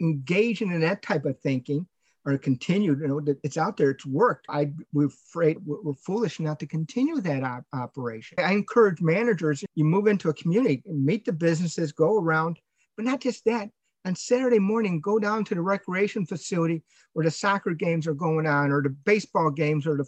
[0.00, 1.86] engaging in that type of thinking,
[2.26, 4.46] or continued, you know, it's out there, it's worked.
[4.48, 8.38] I we're afraid we're foolish not to continue that op- operation.
[8.38, 12.58] I encourage managers, you move into a community, meet the businesses, go around,
[12.96, 13.68] but not just that.
[14.06, 16.82] On Saturday morning, go down to the recreation facility
[17.14, 20.06] where the soccer games are going on, or the baseball games, or the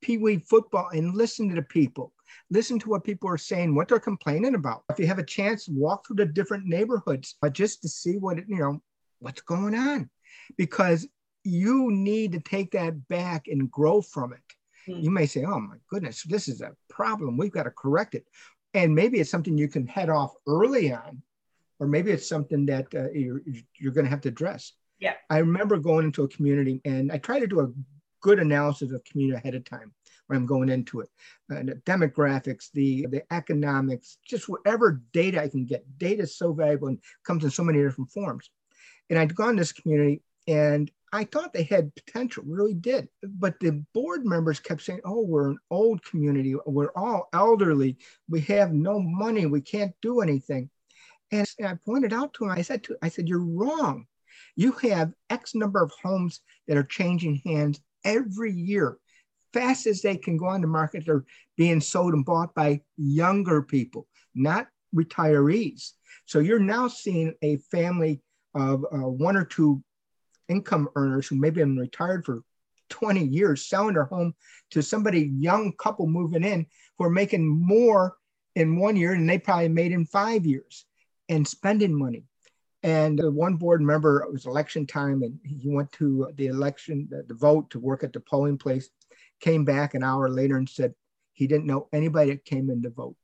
[0.00, 2.12] pee wee football, and listen to the people.
[2.50, 4.84] Listen to what people are saying, what they're complaining about.
[4.90, 8.38] If you have a chance, walk through the different neighborhoods uh, just to see what
[8.48, 8.80] you know
[9.18, 10.08] what's going on
[10.56, 11.06] because
[11.44, 14.40] you need to take that back and grow from it.
[14.88, 15.02] Mm-hmm.
[15.02, 17.36] You may say, oh my goodness, this is a problem.
[17.36, 18.26] We've got to correct it.
[18.74, 21.22] And maybe it's something you can head off early on,
[21.78, 23.42] or maybe it's something that uh, you're,
[23.78, 24.72] you're going to have to address.
[25.00, 25.14] Yeah.
[25.28, 27.72] I remember going into a community and I try to do a
[28.20, 29.92] good analysis of community ahead of time
[30.26, 31.08] when I'm going into it.
[31.50, 35.84] Uh, the demographics, the, the economics, just whatever data I can get.
[35.98, 38.50] Data is so valuable and comes in so many different forms.
[39.08, 43.08] And I'd gone to this community and I thought they had potential, really did.
[43.22, 46.54] But the board members kept saying, oh, we're an old community.
[46.66, 47.98] We're all elderly.
[48.28, 49.46] We have no money.
[49.46, 50.70] We can't do anything.
[51.32, 54.06] And I pointed out to him, I said, to, I said, you're wrong.
[54.56, 58.98] You have X number of homes that are changing hands every year.
[59.52, 61.24] Fast as they can go on the market, they're
[61.56, 65.92] being sold and bought by younger people, not retirees.
[66.26, 68.20] So you're now seeing a family
[68.54, 69.82] of uh, one or two
[70.50, 72.42] income earners who maybe have been retired for
[72.90, 74.34] 20 years selling their home
[74.70, 76.66] to somebody young couple moving in
[76.98, 78.16] who are making more
[78.56, 80.86] in one year than they probably made in five years
[81.28, 82.24] and spending money
[82.82, 87.22] and one board member it was election time and he went to the election the,
[87.28, 88.90] the vote to work at the polling place
[89.40, 90.94] came back an hour later and said
[91.32, 93.16] he didn't know anybody that came in to vote.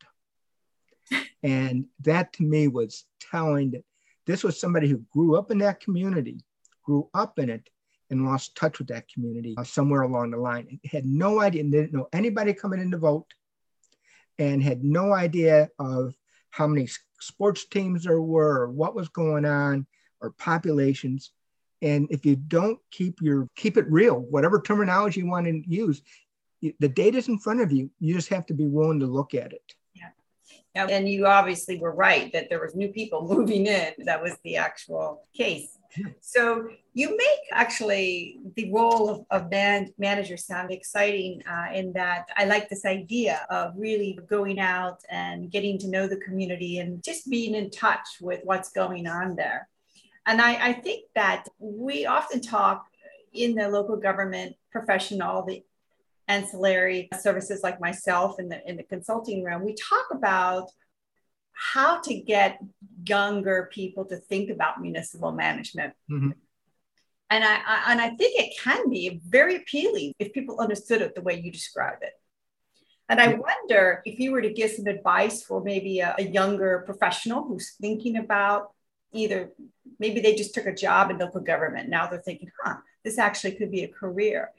[1.42, 3.84] And that to me was telling that
[4.26, 6.40] this was somebody who grew up in that community,
[6.86, 7.68] grew up in it,
[8.10, 10.78] and lost touch with that community uh, somewhere along the line.
[10.90, 13.26] Had no idea, didn't know anybody coming in to vote,
[14.38, 16.14] and had no idea of
[16.50, 16.88] how many
[17.20, 19.86] sports teams there were, or what was going on,
[20.20, 21.32] or populations.
[21.82, 26.00] And if you don't keep your keep it real, whatever terminology you want to use,
[26.62, 27.90] the data's in front of you.
[27.98, 29.74] You just have to be willing to look at it.
[30.76, 30.86] Yeah.
[30.86, 33.92] And you obviously were right that there was new people moving in.
[34.04, 35.75] That was the actual case.
[36.20, 42.28] So you make actually the role of, of man, manager sound exciting uh, in that
[42.36, 47.02] I like this idea of really going out and getting to know the community and
[47.02, 49.68] just being in touch with what's going on there.
[50.26, 52.86] And I, I think that we often talk
[53.32, 55.62] in the local government profession, all the
[56.28, 60.70] ancillary services like myself in the in the consulting room, we talk about
[61.56, 62.60] how to get
[63.08, 65.94] younger people to think about municipal management.
[66.10, 66.32] Mm-hmm.
[67.30, 71.14] And I, I, and I think it can be very appealing if people understood it
[71.14, 72.12] the way you describe it.
[73.08, 76.82] And I wonder if you were to give some advice for maybe a, a younger
[76.84, 78.72] professional who's thinking about
[79.12, 79.52] either
[79.98, 81.88] maybe they just took a job in local government.
[81.88, 84.50] Now they're thinking, huh, this actually could be a career.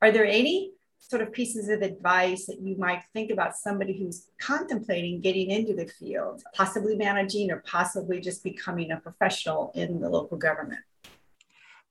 [0.00, 0.72] Are there any
[1.08, 5.74] sort of pieces of advice that you might think about somebody who's contemplating getting into
[5.74, 10.80] the field, possibly managing or possibly just becoming a professional in the local government?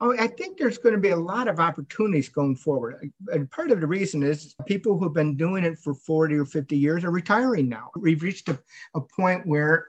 [0.01, 3.09] Oh, I think there's going to be a lot of opportunities going forward.
[3.29, 6.77] And part of the reason is people who've been doing it for 40 or 50
[6.77, 7.91] years are retiring now.
[7.95, 8.59] We've reached a,
[8.93, 9.87] a point where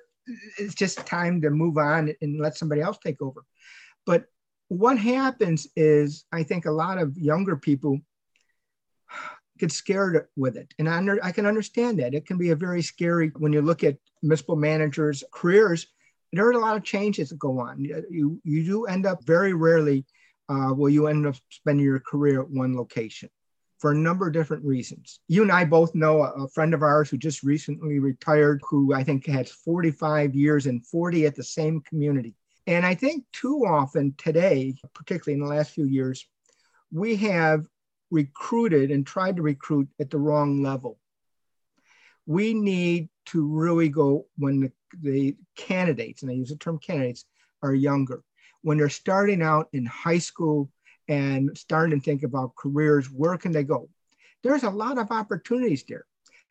[0.58, 3.44] it's just time to move on and let somebody else take over.
[4.04, 4.26] But
[4.68, 7.98] what happens is, I think a lot of younger people
[9.58, 10.72] get scared with it.
[10.78, 12.14] And I, under, I can understand that.
[12.14, 15.86] It can be a very scary when you look at municipal managers' careers.
[16.32, 17.82] There are a lot of changes that go on.
[17.82, 20.04] You, you do end up very rarely
[20.48, 23.28] uh, will you end up spending your career at one location
[23.78, 25.20] for a number of different reasons.
[25.28, 28.94] You and I both know a, a, friend of ours who just recently retired, who
[28.94, 32.34] I think has 45 years and 40 at the same community.
[32.66, 36.26] And I think too often today, particularly in the last few years,
[36.90, 37.66] we have
[38.10, 40.98] recruited and tried to recruit at the wrong level.
[42.26, 47.24] We need to really go when the, the candidates, and I use the term candidates,
[47.62, 48.22] are younger.
[48.62, 50.70] When they're starting out in high school
[51.08, 53.88] and starting to think about careers, where can they go?
[54.42, 56.04] There's a lot of opportunities there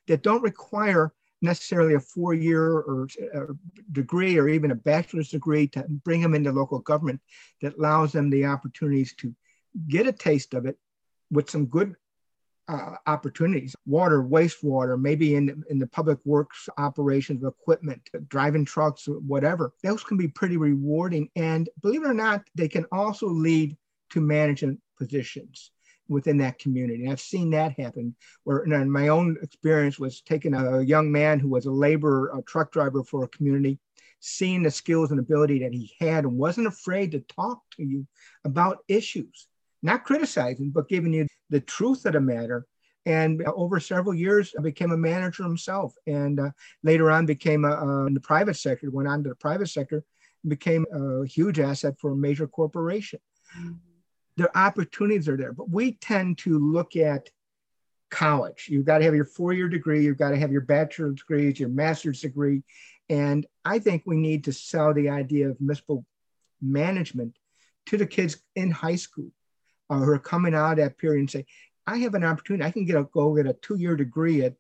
[0.07, 3.57] that don't require necessarily a four-year or, or,
[3.91, 7.21] degree or even a bachelor's degree to bring them into local government
[7.61, 9.33] that allows them the opportunities to
[9.87, 10.77] get a taste of it
[11.31, 11.95] with some good
[12.67, 13.75] uh, opportunities.
[13.85, 19.73] Water wastewater maybe in, in the public works operations of equipment driving trucks whatever.
[19.83, 21.29] Those can be pretty rewarding.
[21.35, 23.77] And believe it or not they can also lead
[24.11, 25.71] to management positions
[26.07, 27.03] within that community.
[27.03, 31.39] And i've seen that happen where in my own experience was taking a young man
[31.39, 33.79] who was a laborer a truck driver for a community
[34.19, 38.07] seeing the skills and ability that he had and wasn't afraid to talk to you
[38.43, 39.47] about issues
[39.85, 42.65] not criticizing, but giving you the truth of the matter.
[43.05, 46.49] And over several years, I became a manager himself, and uh,
[46.81, 48.89] later on became a, uh, in the private sector.
[48.89, 50.03] Went on to the private sector,
[50.47, 53.19] became a huge asset for a major corporation.
[53.57, 53.73] Mm-hmm.
[54.37, 57.29] The opportunities are there, but we tend to look at
[58.09, 58.67] college.
[58.69, 60.03] You've got to have your four-year degree.
[60.03, 62.63] You've got to have your bachelor's degrees, your master's degree,
[63.07, 66.05] and I think we need to sell the idea of municipal
[66.59, 67.37] management
[67.85, 69.29] to the kids in high school
[69.89, 71.45] uh, who are coming out of that period and say,
[71.87, 72.65] I have an opportunity.
[72.65, 74.55] I can get a go get a two-year degree at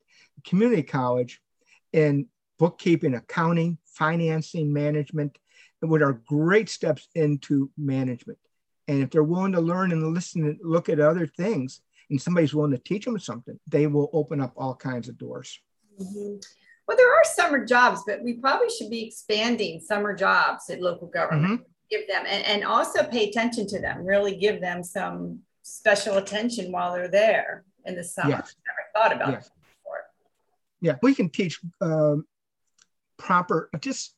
[0.45, 1.41] community college
[1.93, 2.27] in
[2.59, 5.37] bookkeeping, accounting, financing, management,
[5.81, 8.37] and what are great steps into management.
[8.87, 12.53] And if they're willing to learn and listen and look at other things, and somebody's
[12.53, 15.59] willing to teach them something, they will open up all kinds of doors.
[15.99, 16.35] Mm-hmm.
[16.87, 21.07] Well, there are summer jobs, but we probably should be expanding summer jobs at local
[21.07, 21.61] government.
[21.61, 26.17] Mm-hmm give them and, and also pay attention to them really give them some special
[26.17, 28.55] attention while they're there in the summer yes.
[28.65, 29.49] never thought about yes.
[29.49, 29.97] before
[30.81, 32.25] yeah we can teach um,
[33.17, 34.15] proper just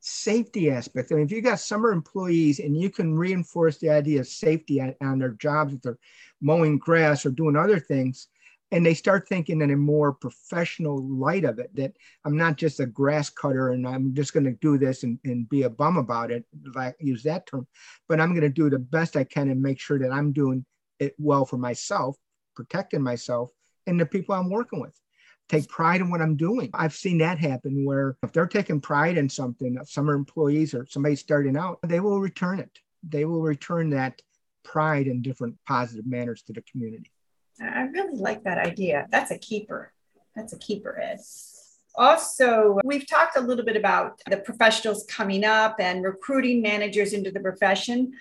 [0.00, 4.20] safety aspects i mean if you got summer employees and you can reinforce the idea
[4.20, 5.98] of safety on, on their jobs if they're
[6.40, 8.28] mowing grass or doing other things
[8.72, 11.92] and they start thinking in a more professional light of it that
[12.24, 15.48] i'm not just a grass cutter and i'm just going to do this and, and
[15.48, 16.44] be a bum about it
[16.74, 17.66] like use that term
[18.08, 20.64] but i'm going to do the best i can and make sure that i'm doing
[20.98, 22.16] it well for myself
[22.54, 23.50] protecting myself
[23.86, 24.98] and the people i'm working with
[25.48, 26.70] take pride in what I'm doing.
[26.74, 31.16] I've seen that happen where if they're taking pride in something, summer employees or somebody
[31.16, 32.78] starting out, they will return it.
[33.08, 34.20] They will return that
[34.64, 37.10] pride in different positive manners to the community.
[37.60, 39.06] I really like that idea.
[39.10, 39.92] That's a keeper.
[40.34, 41.18] That's a keeper, Ed.
[41.96, 47.30] Also, we've talked a little bit about the professionals coming up and recruiting managers into
[47.30, 48.12] the profession.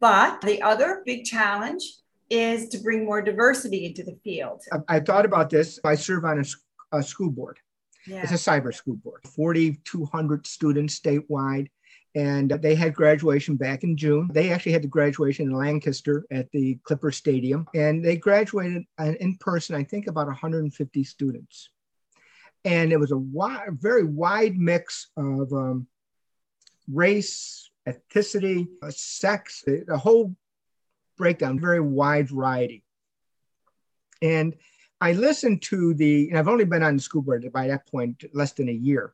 [0.00, 1.82] But the other big challenge
[2.30, 4.62] is to bring more diversity into the field.
[4.72, 5.80] I, I thought about this.
[5.84, 7.58] I serve on a, a school board.
[8.06, 8.22] Yeah.
[8.22, 11.68] It's a cyber school board, 4,200 students statewide.
[12.14, 14.30] And they had graduation back in June.
[14.32, 17.66] They actually had the graduation in Lancaster at the Clipper Stadium.
[17.74, 21.70] And they graduated in person, I think about 150 students.
[22.64, 25.88] And it was a wide, very wide mix of um,
[26.90, 30.34] race, ethnicity, uh, sex, a whole
[31.16, 32.84] breakdown, very wide variety.
[34.22, 34.54] And
[35.00, 38.24] I listened to the, and I've only been on the school board by that point
[38.32, 39.12] less than a year.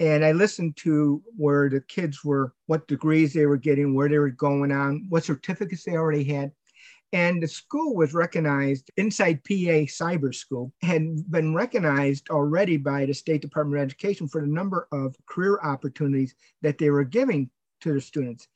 [0.00, 4.18] And I listened to where the kids were, what degrees they were getting, where they
[4.18, 6.52] were going on, what certificates they already had.
[7.12, 13.14] And the school was recognized, Insight PA Cyber School had been recognized already by the
[13.14, 17.94] State Department of Education for the number of career opportunities that they were giving to
[17.94, 18.46] the students.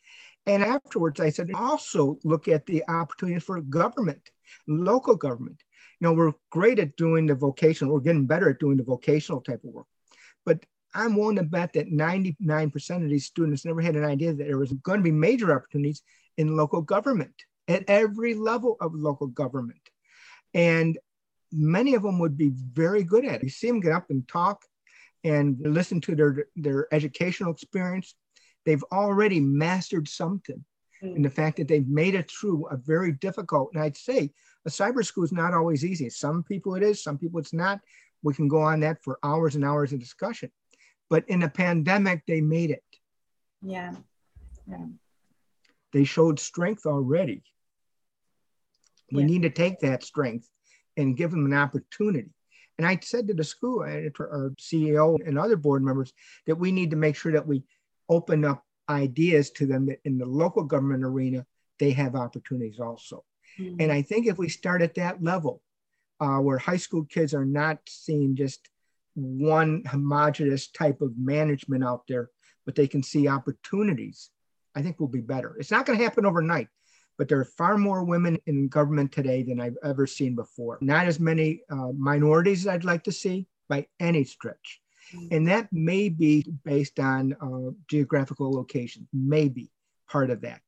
[0.47, 4.31] And afterwards, I said, also look at the opportunities for government,
[4.69, 5.63] local government.
[6.01, 9.41] You know, we're great at doing the vocational, we're getting better at doing the vocational
[9.41, 9.87] type of work.
[10.45, 14.45] But I'm willing to bet that 99% of these students never had an idea that
[14.45, 16.03] there was going to be major opportunities
[16.37, 17.35] in local government
[17.69, 19.81] at every level of local government.
[20.55, 20.99] And
[21.51, 23.45] many of them would be very good at it.
[23.45, 24.65] You see them get up and talk
[25.25, 28.15] and listen to their, their educational experience.
[28.67, 30.65] They've already mastered something.
[31.03, 31.17] Mm.
[31.17, 34.31] And the fact that they've made it through a very difficult, and I'd say
[34.67, 36.09] a cyber school is not always easy.
[36.11, 37.81] Some people it is, some people it's not.
[38.23, 40.51] We can go on that for hours and hours of discussion.
[41.11, 42.85] But in a pandemic, they made it.
[43.63, 43.95] Yeah.
[44.69, 44.87] Yeah.
[45.93, 47.43] They showed strength already.
[49.11, 49.27] We yeah.
[49.27, 50.49] need to take that strength
[50.97, 52.31] and give them an opportunity.
[52.79, 56.13] And I said to the school, our CEO and other board members,
[56.47, 57.65] that we need to make sure that we
[58.09, 61.47] open up ideas to them that in the local government arena,
[61.79, 63.25] they have opportunities also.
[63.59, 63.77] Mm-hmm.
[63.81, 65.63] And I think if we start at that level,
[66.21, 68.69] uh, where high school kids are not seeing just
[69.15, 72.31] one homogenous type of management out there,
[72.65, 74.31] but they can see opportunities,
[74.75, 75.57] I think we'll be better.
[75.59, 76.69] It's not going to happen overnight,
[77.19, 80.79] but there are far more women in government today than I've ever seen before.
[80.81, 84.81] Not as many uh, minorities I'd like to see by any stretch.
[85.31, 89.71] And that may be based on uh, geographical location, maybe
[90.09, 90.61] part of that.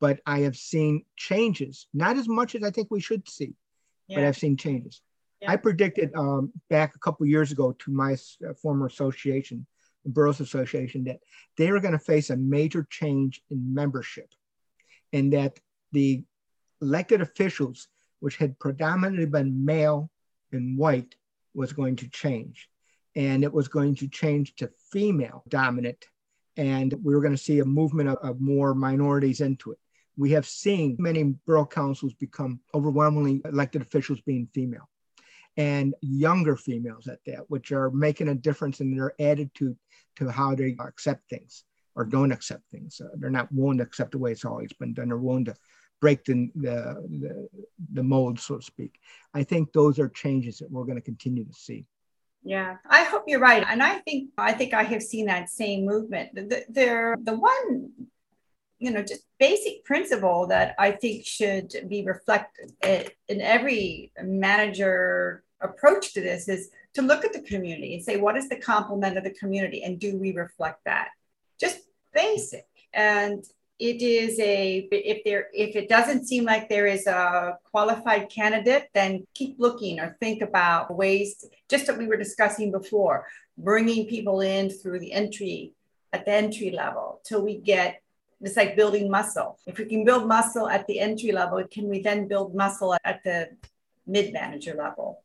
[0.00, 3.54] But I have seen changes, not as much as I think we should see,
[4.06, 4.18] yeah.
[4.18, 5.02] but I've seen changes.
[5.40, 5.52] Yeah.
[5.52, 9.66] I predicted um, back a couple years ago to my uh, former association,
[10.04, 11.20] the Boroughs Association, that
[11.56, 14.28] they were going to face a major change in membership
[15.12, 15.60] and that
[15.92, 16.24] the
[16.82, 17.88] elected officials,
[18.20, 20.10] which had predominantly been male
[20.52, 21.14] and white,
[21.54, 22.68] was going to change
[23.16, 26.04] and it was going to change to female dominant.
[26.56, 29.78] And we were going to see a movement of, of more minorities into it.
[30.16, 34.88] We have seen many borough councils become overwhelmingly elected officials being female
[35.58, 39.76] and younger females at that, which are making a difference in their attitude
[40.16, 41.64] to how they accept things
[41.96, 43.00] or don't accept things.
[43.04, 45.08] Uh, they're not willing to accept the way it's always been done.
[45.08, 45.56] They're willing to
[46.00, 47.48] break the, the, the,
[47.92, 49.00] the mold, so to speak.
[49.34, 51.84] I think those are changes that we're going to continue to see.
[52.44, 55.84] Yeah, I hope you're right, and I think I think I have seen that same
[55.84, 56.36] movement.
[56.36, 57.90] The, the, the one,
[58.78, 62.74] you know, just basic principle that I think should be reflected
[63.28, 68.36] in every manager approach to this is to look at the community and say, what
[68.36, 71.08] is the complement of the community, and do we reflect that?
[71.60, 71.80] Just
[72.12, 73.44] basic, and
[73.78, 78.88] it is a if there if it doesn't seem like there is a qualified candidate
[78.92, 84.40] then keep looking or think about ways just that we were discussing before bringing people
[84.40, 85.72] in through the entry
[86.12, 88.02] at the entry level till we get
[88.40, 89.58] it's like building muscle.
[89.66, 93.22] If we can build muscle at the entry level can we then build muscle at
[93.24, 93.50] the
[94.06, 95.22] mid manager level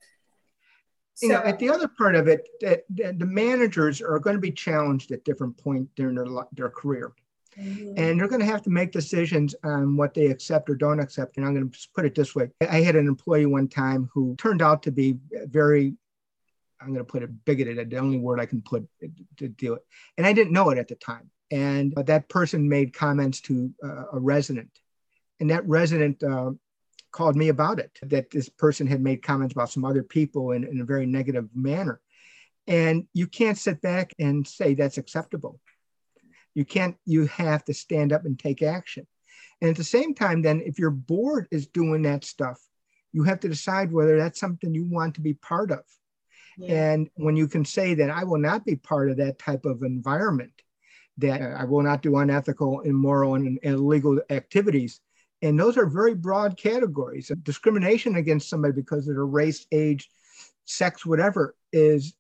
[1.16, 4.42] so, you know, at the other part of it, that the managers are going to
[4.42, 7.14] be challenged at different points during their, their career.
[7.60, 7.94] Mm-hmm.
[7.98, 11.38] And they're going to have to make decisions on what they accept or don't accept.
[11.38, 14.36] And I'm going to put it this way I had an employee one time who
[14.38, 15.94] turned out to be very,
[16.82, 18.88] I'm going to put it bigoted, the only word I can put
[19.38, 19.86] to do it.
[20.18, 21.30] And I didn't know it at the time.
[21.52, 24.72] And that person made comments to uh, a resident.
[25.40, 26.52] And that resident uh,
[27.14, 30.66] called me about it that this person had made comments about some other people in,
[30.66, 32.02] in a very negative manner.
[32.68, 35.62] And you can't sit back and say that's acceptable.
[36.54, 39.08] You can't, you have to stand up and take action.
[39.62, 42.60] And at the same time, then, if your board is doing that stuff,
[43.14, 45.84] you have to decide whether that's something you want to be part of.
[46.58, 46.92] Yeah.
[46.92, 49.84] And when you can say that I will not be part of that type of
[49.84, 50.52] environment,
[51.20, 55.00] that I will not do unethical, immoral, and, and illegal activities,
[55.44, 57.30] and those are very broad categories.
[57.44, 60.10] Discrimination against somebody because of their race, age,
[60.66, 62.14] sex, whatever, is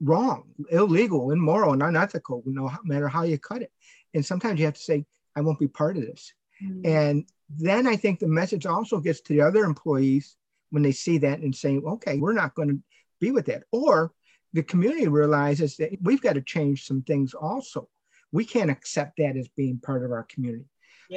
[0.00, 3.72] wrong, illegal, immoral, and unethical, no matter how you cut it.
[4.12, 6.34] And sometimes you have to say, I won't be part of this.
[6.62, 6.86] Mm-hmm.
[6.86, 10.36] And then I think the message also gets to the other employees
[10.68, 12.78] when they see that and saying, okay, we're not going to
[13.20, 13.62] be with that.
[13.72, 14.12] Or
[14.52, 17.88] the community realizes that we've got to change some things also.
[18.32, 20.66] We can't accept that as being part of our community.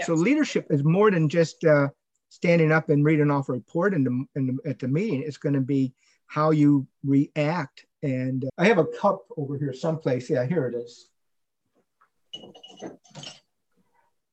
[0.04, 1.90] So leadership is more than just uh,
[2.30, 5.24] standing up and reading off a report in the, in the, at the meeting.
[5.26, 5.94] It's going to be
[6.28, 7.86] how you react.
[8.04, 10.30] And uh, I have a cup over here someplace.
[10.30, 11.10] Yeah, here it is.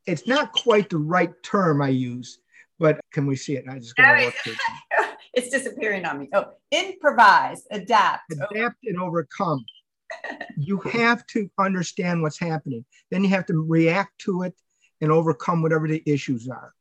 [0.06, 2.38] It's not quite the right term I use,
[2.78, 3.64] but can we see it?
[3.68, 4.56] I just got to
[5.34, 6.30] It's disappearing on me.
[6.32, 9.64] Oh, improvise, adapt, adapt, and overcome.
[10.56, 12.86] you have to understand what's happening.
[13.10, 14.54] Then you have to react to it
[15.00, 16.72] and overcome whatever the issues are.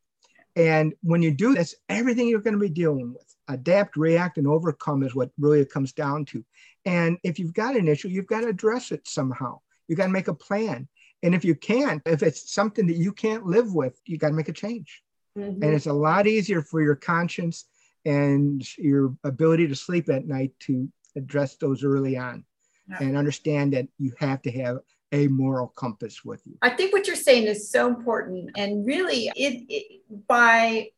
[0.56, 3.36] And when you do this, everything you're going to be dealing with.
[3.48, 6.44] Adapt, react, and overcome is what really it comes down to.
[6.86, 9.60] And if you've got an issue, you've got to address it somehow.
[9.88, 10.88] You got to make a plan.
[11.24, 14.36] And if you can't, if it's something that you can't live with, you got to
[14.36, 15.04] make a change.
[15.38, 15.64] Mm-hmm.
[15.64, 17.66] And it's a lot easier for your conscience
[18.06, 22.46] and your ability to sleep at night to address those early on
[22.90, 22.98] yeah.
[23.02, 24.78] and understand that you have to have
[25.16, 26.58] a moral compass with you.
[26.62, 28.52] I think what you're saying is so important.
[28.56, 30.90] And really, it, it, by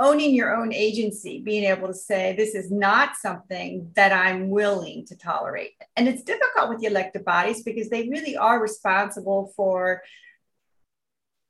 [0.00, 5.06] owning your own agency, being able to say, this is not something that I'm willing
[5.06, 5.72] to tolerate.
[5.96, 10.02] And it's difficult with the elected bodies because they really are responsible for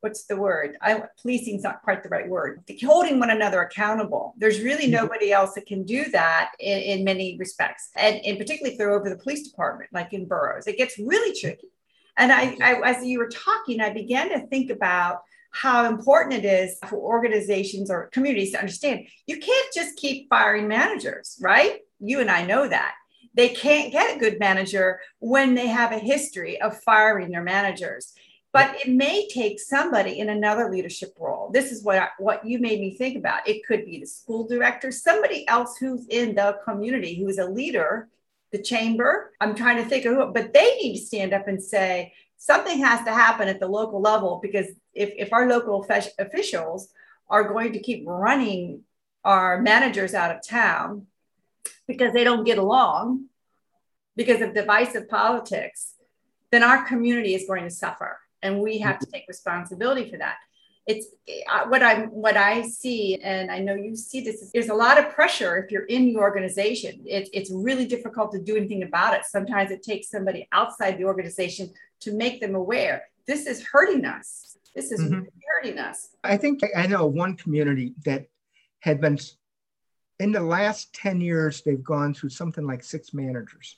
[0.02, 0.76] what's the word?
[0.82, 2.64] I policing is not quite the right word.
[2.84, 4.34] Holding one another accountable.
[4.36, 5.04] There's really mm-hmm.
[5.04, 8.92] nobody else that can do that in, in many respects, and, and particularly if they're
[8.92, 11.68] over the police department, like in boroughs, it gets really tricky.
[12.16, 15.22] And I, I, as you were talking, I began to think about
[15.52, 20.66] how important it is for organizations or communities to understand you can't just keep firing
[20.66, 21.78] managers, right?
[22.00, 22.94] You and I know that.
[23.34, 28.12] They can't get a good manager when they have a history of firing their managers
[28.52, 31.50] but it may take somebody in another leadership role.
[31.52, 33.48] This is what I, what you made me think about.
[33.48, 37.46] It could be the school director, somebody else who's in the community who is a
[37.46, 38.08] leader,
[38.50, 39.32] the chamber.
[39.40, 42.78] I'm trying to think of who, but they need to stand up and say something
[42.80, 45.86] has to happen at the local level because if, if our local
[46.18, 46.88] officials
[47.30, 48.82] are going to keep running
[49.24, 51.06] our managers out of town
[51.86, 53.26] because they don't get along
[54.14, 55.94] because of divisive politics,
[56.50, 60.36] then our community is going to suffer and we have to take responsibility for that.
[60.84, 61.06] It's
[61.68, 65.10] what i what i see and i know you see this there's a lot of
[65.10, 67.04] pressure if you're in the organization.
[67.06, 69.24] It, it's really difficult to do anything about it.
[69.24, 74.56] Sometimes it takes somebody outside the organization to make them aware this is hurting us.
[74.74, 75.20] This is mm-hmm.
[75.48, 76.08] hurting us.
[76.24, 78.26] I think i know one community that
[78.80, 79.18] had been
[80.18, 83.76] in the last 10 years they've gone through something like six managers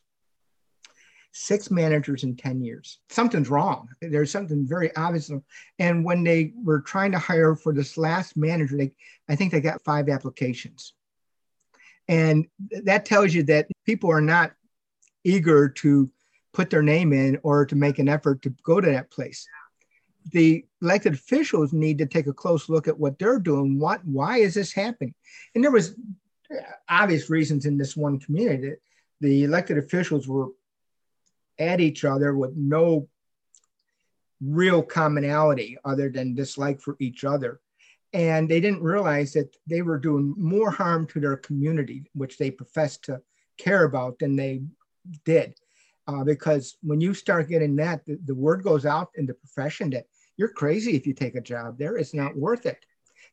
[1.36, 3.00] six managers in 10 years.
[3.08, 3.88] Something's wrong.
[4.00, 5.32] There's something very obvious.
[5.80, 8.92] And when they were trying to hire for this last manager, they,
[9.28, 10.94] I think they got five applications.
[12.06, 12.46] And
[12.84, 14.52] that tells you that people are not
[15.24, 16.08] eager to
[16.52, 19.48] put their name in or to make an effort to go to that place.
[20.30, 23.80] The elected officials need to take a close look at what they're doing.
[23.80, 25.14] What, why is this happening?
[25.54, 25.96] And there was
[26.48, 28.74] uh, obvious reasons in this one community.
[29.20, 30.50] The elected officials were
[31.58, 33.08] at each other with no
[34.40, 37.60] real commonality other than dislike for each other.
[38.12, 42.50] And they didn't realize that they were doing more harm to their community, which they
[42.50, 43.20] professed to
[43.58, 44.62] care about, than they
[45.24, 45.54] did.
[46.06, 49.90] Uh, because when you start getting that, the, the word goes out in the profession
[49.90, 51.96] that you're crazy if you take a job there.
[51.96, 52.84] It's not worth it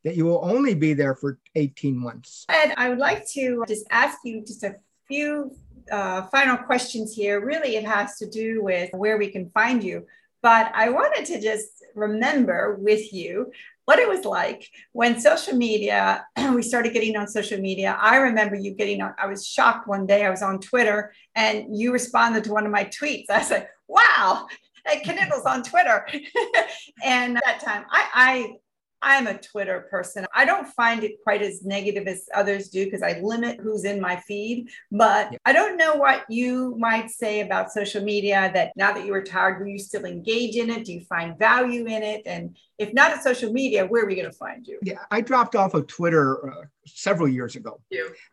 [0.04, 2.46] that you will only be there for 18 months.
[2.50, 4.76] And I would like to just ask you just a
[5.08, 5.56] few
[5.92, 7.44] uh, final questions here.
[7.44, 10.06] Really, it has to do with where we can find you.
[10.42, 13.52] But I wanted to just remember with you
[13.86, 16.26] what it was like when social media,
[16.56, 17.98] we started getting on social media.
[18.00, 20.26] I remember you getting on, I was shocked one day.
[20.26, 23.30] I was on Twitter and you responded to one of my tweets.
[23.30, 24.48] I said, wow,
[24.88, 26.08] Knittel's on Twitter.
[27.04, 28.54] and that time, I, I
[29.02, 30.26] I'm a Twitter person.
[30.36, 34.00] I don't find it quite as negative as others do because I limit who's in
[34.00, 34.70] my feed.
[34.92, 35.38] But yeah.
[35.46, 39.60] I don't know what you might say about social media that now that you're retired,
[39.60, 40.86] will you still engage in it?
[40.86, 42.22] Do you find value in it?
[42.26, 44.80] And if not at social media, where are we going to find you?
[44.84, 47.82] Yeah, I dropped off of Twitter uh, several years ago,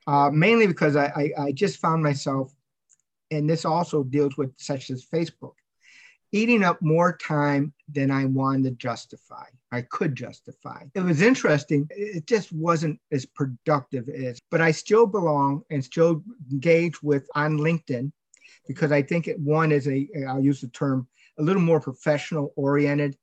[0.07, 2.53] uh, mainly because I, I, I just found myself,
[3.31, 5.53] and this also deals with such as Facebook
[6.33, 9.45] eating up more time than I wanted to justify.
[9.71, 10.85] I could justify.
[10.95, 11.87] It was interesting.
[11.91, 17.59] It just wasn't as productive as, but I still belong and still engage with on
[17.59, 18.11] LinkedIn
[18.67, 21.07] because I think it one is a, I'll use the term,
[21.39, 23.17] a little more professional oriented.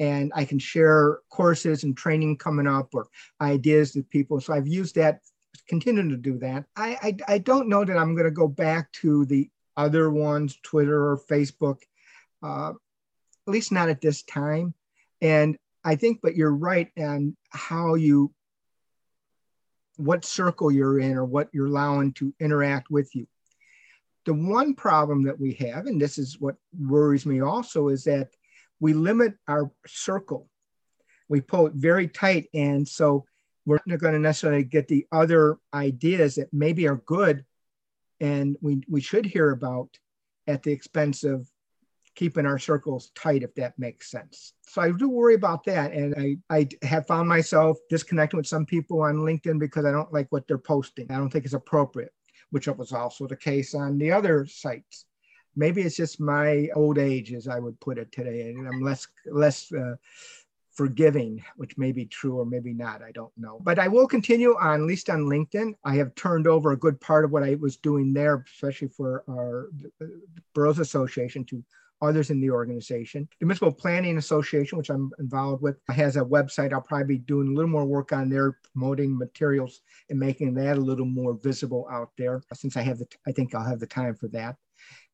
[0.00, 3.08] And I can share courses and training coming up or
[3.40, 4.40] ideas to people.
[4.40, 5.18] So I've used that,
[5.68, 6.66] continuing to do that.
[6.76, 10.56] I, I, I don't know that I'm going to go back to the other ones,
[10.62, 11.78] Twitter or Facebook
[12.42, 14.74] uh, at least not at this time.
[15.20, 15.56] And
[15.88, 18.30] I think, but you're right And how you,
[19.96, 23.26] what circle you're in or what you're allowing to interact with you.
[24.26, 28.28] The one problem that we have, and this is what worries me also, is that
[28.80, 30.50] we limit our circle.
[31.30, 32.48] We pull it very tight.
[32.52, 33.24] And so
[33.64, 37.46] we're not going to necessarily get the other ideas that maybe are good
[38.20, 39.88] and we, we should hear about
[40.46, 41.48] at the expense of
[42.18, 44.54] keeping our circles tight, if that makes sense.
[44.66, 45.92] So I do worry about that.
[45.92, 46.16] And
[46.50, 50.26] I, I have found myself disconnecting with some people on LinkedIn because I don't like
[50.30, 51.06] what they're posting.
[51.12, 52.12] I don't think it's appropriate,
[52.50, 55.04] which was also the case on the other sites.
[55.54, 59.06] Maybe it's just my old age, as I would put it today, and I'm less
[59.26, 59.94] less uh,
[60.72, 63.00] forgiving, which may be true or maybe not.
[63.00, 63.60] I don't know.
[63.62, 65.74] But I will continue on, at least on LinkedIn.
[65.84, 69.22] I have turned over a good part of what I was doing there, especially for
[69.28, 69.68] our
[70.52, 71.62] Boroughs Association, to
[72.02, 73.28] others in the organization.
[73.40, 76.72] The Municipal Planning Association, which I'm involved with, has a website.
[76.72, 79.80] I'll probably be doing a little more work on there, promoting materials
[80.10, 82.42] and making that a little more visible out there.
[82.52, 84.56] Since I have the, I think I'll have the time for that.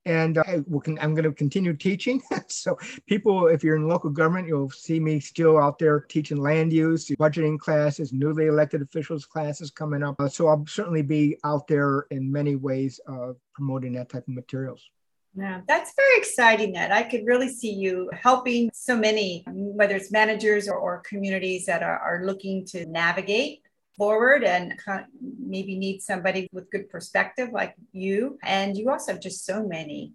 [0.06, 2.20] And uh, I'm going to continue teaching.
[2.48, 6.74] so, people, if you're in local government, you'll see me still out there teaching land
[6.74, 10.16] use, budgeting classes, newly elected officials classes coming up.
[10.18, 14.34] Uh, so, I'll certainly be out there in many ways uh, promoting that type of
[14.34, 14.90] materials.
[15.36, 20.12] Yeah, that's very exciting, that I could really see you helping so many, whether it's
[20.12, 23.62] managers or, or communities that are, are looking to navigate
[23.96, 24.74] forward and
[25.20, 28.38] maybe need somebody with good perspective like you.
[28.42, 30.12] And you also have just so many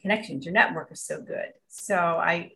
[0.00, 0.44] connections.
[0.44, 1.52] Your network is so good.
[1.68, 2.52] So I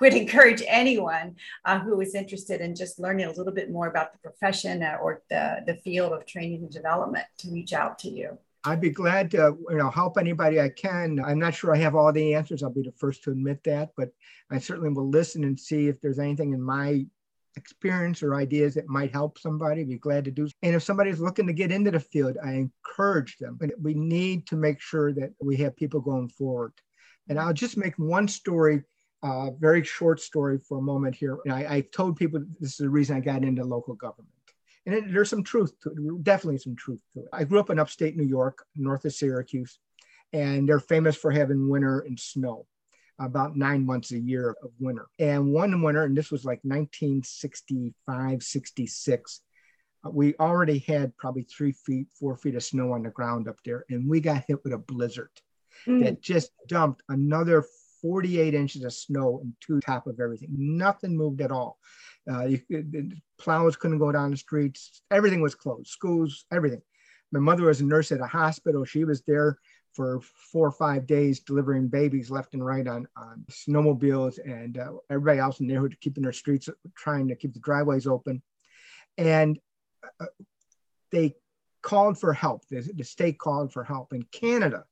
[0.00, 4.12] would encourage anyone uh, who is interested in just learning a little bit more about
[4.12, 8.08] the profession uh, or the, the field of training and development to reach out to
[8.08, 8.38] you.
[8.64, 11.20] I'd be glad to you know help anybody I can.
[11.24, 12.62] I'm not sure I have all the answers.
[12.62, 14.10] I'll be the first to admit that, but
[14.50, 17.04] I certainly will listen and see if there's anything in my
[17.56, 19.84] experience or ideas that might help somebody.
[19.84, 20.48] Be glad to do.
[20.62, 23.56] And if somebody's looking to get into the field, I encourage them.
[23.60, 26.72] But we need to make sure that we have people going forward.
[27.28, 28.82] And I'll just make one story,
[29.22, 31.38] uh, very short story for a moment here.
[31.44, 34.30] And I, I told people this is the reason I got into local government.
[34.86, 37.26] And it, there's some truth to it, definitely some truth to it.
[37.32, 39.78] I grew up in upstate New York, north of Syracuse,
[40.32, 42.66] and they're famous for having winter and snow,
[43.18, 45.06] about nine months a year of winter.
[45.18, 49.40] And one winter, and this was like 1965, 66,
[50.04, 53.58] uh, we already had probably three feet, four feet of snow on the ground up
[53.64, 55.30] there, and we got hit with a blizzard
[55.86, 56.04] mm.
[56.04, 57.64] that just dumped another
[58.00, 60.48] 48 inches of snow and two top of everything.
[60.52, 61.78] Nothing moved at all.
[62.30, 62.60] Uh, you,
[63.38, 65.02] plows couldn't go down the streets.
[65.10, 65.88] Everything was closed.
[65.88, 66.82] Schools, everything.
[67.32, 68.84] My mother was a nurse at a hospital.
[68.84, 69.58] She was there
[69.92, 70.20] for
[70.52, 75.38] four or five days delivering babies left and right on, on snowmobiles and uh, everybody
[75.38, 78.42] else in the neighborhood keeping their streets, trying to keep the driveways open.
[79.16, 79.58] And
[80.20, 80.26] uh,
[81.10, 81.34] they
[81.82, 82.68] called for help.
[82.68, 84.12] The, the state called for help.
[84.12, 84.84] In Canada,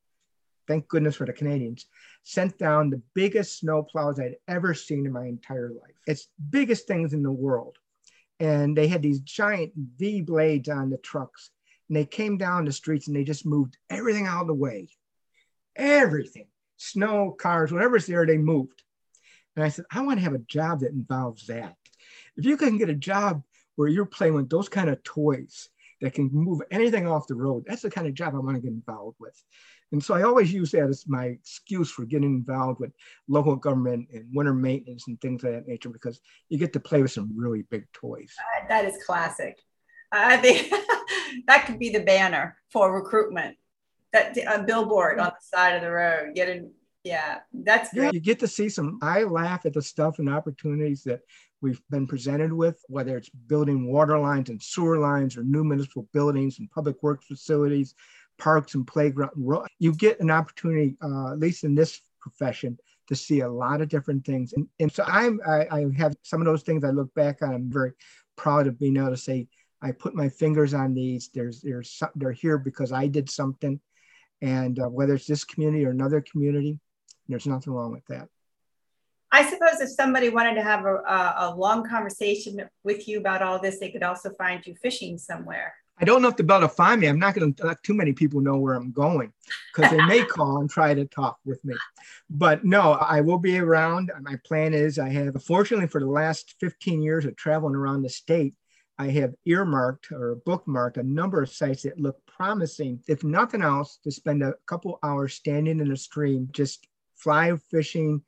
[0.66, 1.86] thank goodness for the Canadians,
[2.22, 5.94] sent down the biggest snow plows I'd ever seen in my entire life.
[6.06, 7.76] It's biggest things in the world.
[8.38, 11.50] And they had these giant V blades on the trucks.
[11.88, 14.88] And they came down the streets and they just moved everything out of the way.
[15.76, 16.46] Everything.
[16.76, 18.82] Snow, cars, whatever's there, they moved.
[19.54, 21.76] And I said, I want to have a job that involves that.
[22.36, 23.42] If you can get a job
[23.76, 25.70] where you're playing with those kind of toys
[26.02, 28.62] that can move anything off the road, that's the kind of job I want to
[28.62, 29.42] get involved with.
[29.92, 32.92] And so I always use that as my excuse for getting involved with
[33.28, 37.02] local government and winter maintenance and things of that nature because you get to play
[37.02, 38.34] with some really big toys.
[38.38, 39.58] Uh, that is classic.
[40.12, 40.72] I think
[41.46, 43.56] that could be the banner for recruitment.
[44.12, 46.34] That a billboard on the side of the road.
[46.34, 46.70] Get in,
[47.04, 48.04] Yeah, that's great.
[48.04, 48.98] Yeah, you get to see some.
[49.02, 51.20] I laugh at the stuff and opportunities that
[51.60, 56.08] we've been presented with, whether it's building water lines and sewer lines or new municipal
[56.12, 57.94] buildings and public works facilities,
[58.38, 59.30] parks and playground.
[59.78, 62.78] You get an opportunity, uh, at least in this profession,
[63.08, 64.52] to see a lot of different things.
[64.52, 67.54] And, and so I'm, I, I have some of those things I look back on.
[67.54, 67.92] I'm very
[68.36, 69.48] proud of being able to say,
[69.82, 71.30] I put my fingers on these.
[71.32, 73.80] There's, there's, they're here because I did something.
[74.42, 76.78] And uh, whether it's this community or another community,
[77.28, 78.28] there's nothing wrong with that.
[79.32, 80.94] I suppose if somebody wanted to have a,
[81.38, 85.74] a, long conversation with you about all this, they could also find you fishing somewhere.
[85.98, 87.06] I don't know if they're able to find me.
[87.06, 89.32] I'm not going to let too many people know where I'm going
[89.74, 91.74] because they may call and try to talk with me.
[92.28, 94.12] But no, I will be around.
[94.20, 98.10] My plan is I have, fortunately, for the last 15 years of traveling around the
[98.10, 98.54] state,
[98.98, 103.98] I have earmarked or bookmarked a number of sites that look promising, if nothing else,
[104.04, 108.22] to spend a couple hours standing in a stream, just fly fishing.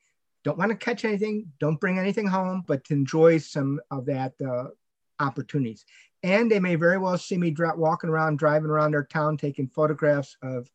[0.44, 4.34] Don't want to catch anything, don't bring anything home, but to enjoy some of that
[4.46, 4.68] uh,
[5.20, 5.84] opportunities.
[6.22, 9.68] And they may very well see me dra- walking around, driving around their town, taking
[9.68, 10.70] photographs of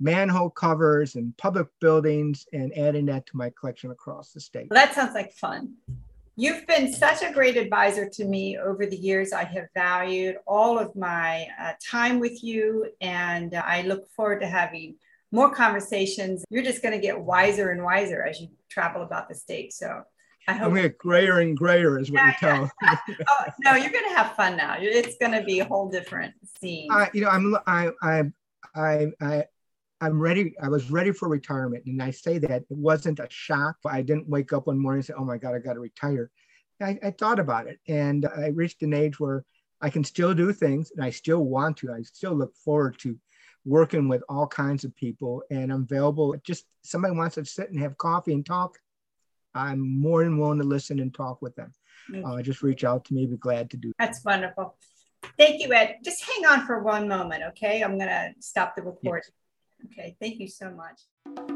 [0.00, 4.68] manhole covers and public buildings and adding that to my collection across the state.
[4.70, 5.74] Well, that sounds like fun.
[6.38, 9.32] You've been such a great advisor to me over the years.
[9.32, 14.46] I have valued all of my uh, time with you, and I look forward to
[14.46, 14.96] having
[15.32, 16.44] more conversations.
[16.50, 19.72] You're just going to get wiser and wiser as you travel about the state.
[19.72, 20.02] So
[20.48, 20.66] I hope.
[20.66, 22.70] I'm going to get grayer and grayer, is what yeah, you tell.
[22.82, 22.96] Yeah.
[23.28, 24.76] oh no, you're going to have fun now.
[24.78, 26.88] It's going to be a whole different scene.
[26.90, 28.22] Uh, you know, I'm I I
[28.74, 29.44] I I
[30.00, 30.54] I'm ready.
[30.62, 31.84] I was ready for retirement.
[31.86, 33.76] And I say that it wasn't a shock.
[33.86, 36.30] I didn't wake up one morning and say, oh my God, I got to retire.
[36.80, 39.46] I, I, thought about it and I reached an age where
[39.80, 41.90] I can still do things and I still want to.
[41.90, 43.16] I still look forward to
[43.64, 46.36] working with all kinds of people and I'm available.
[46.44, 48.76] Just somebody wants to sit and have coffee and talk.
[49.56, 51.72] I'm more than willing to listen and talk with them.
[52.24, 53.26] Uh, just reach out to me.
[53.26, 53.92] Be glad to do.
[53.98, 54.76] That's wonderful.
[55.36, 55.96] Thank you, Ed.
[56.04, 57.82] Just hang on for one moment, okay?
[57.82, 59.22] I'm going to stop the recording.
[59.82, 59.92] Yes.
[59.92, 61.55] Okay, thank you so much.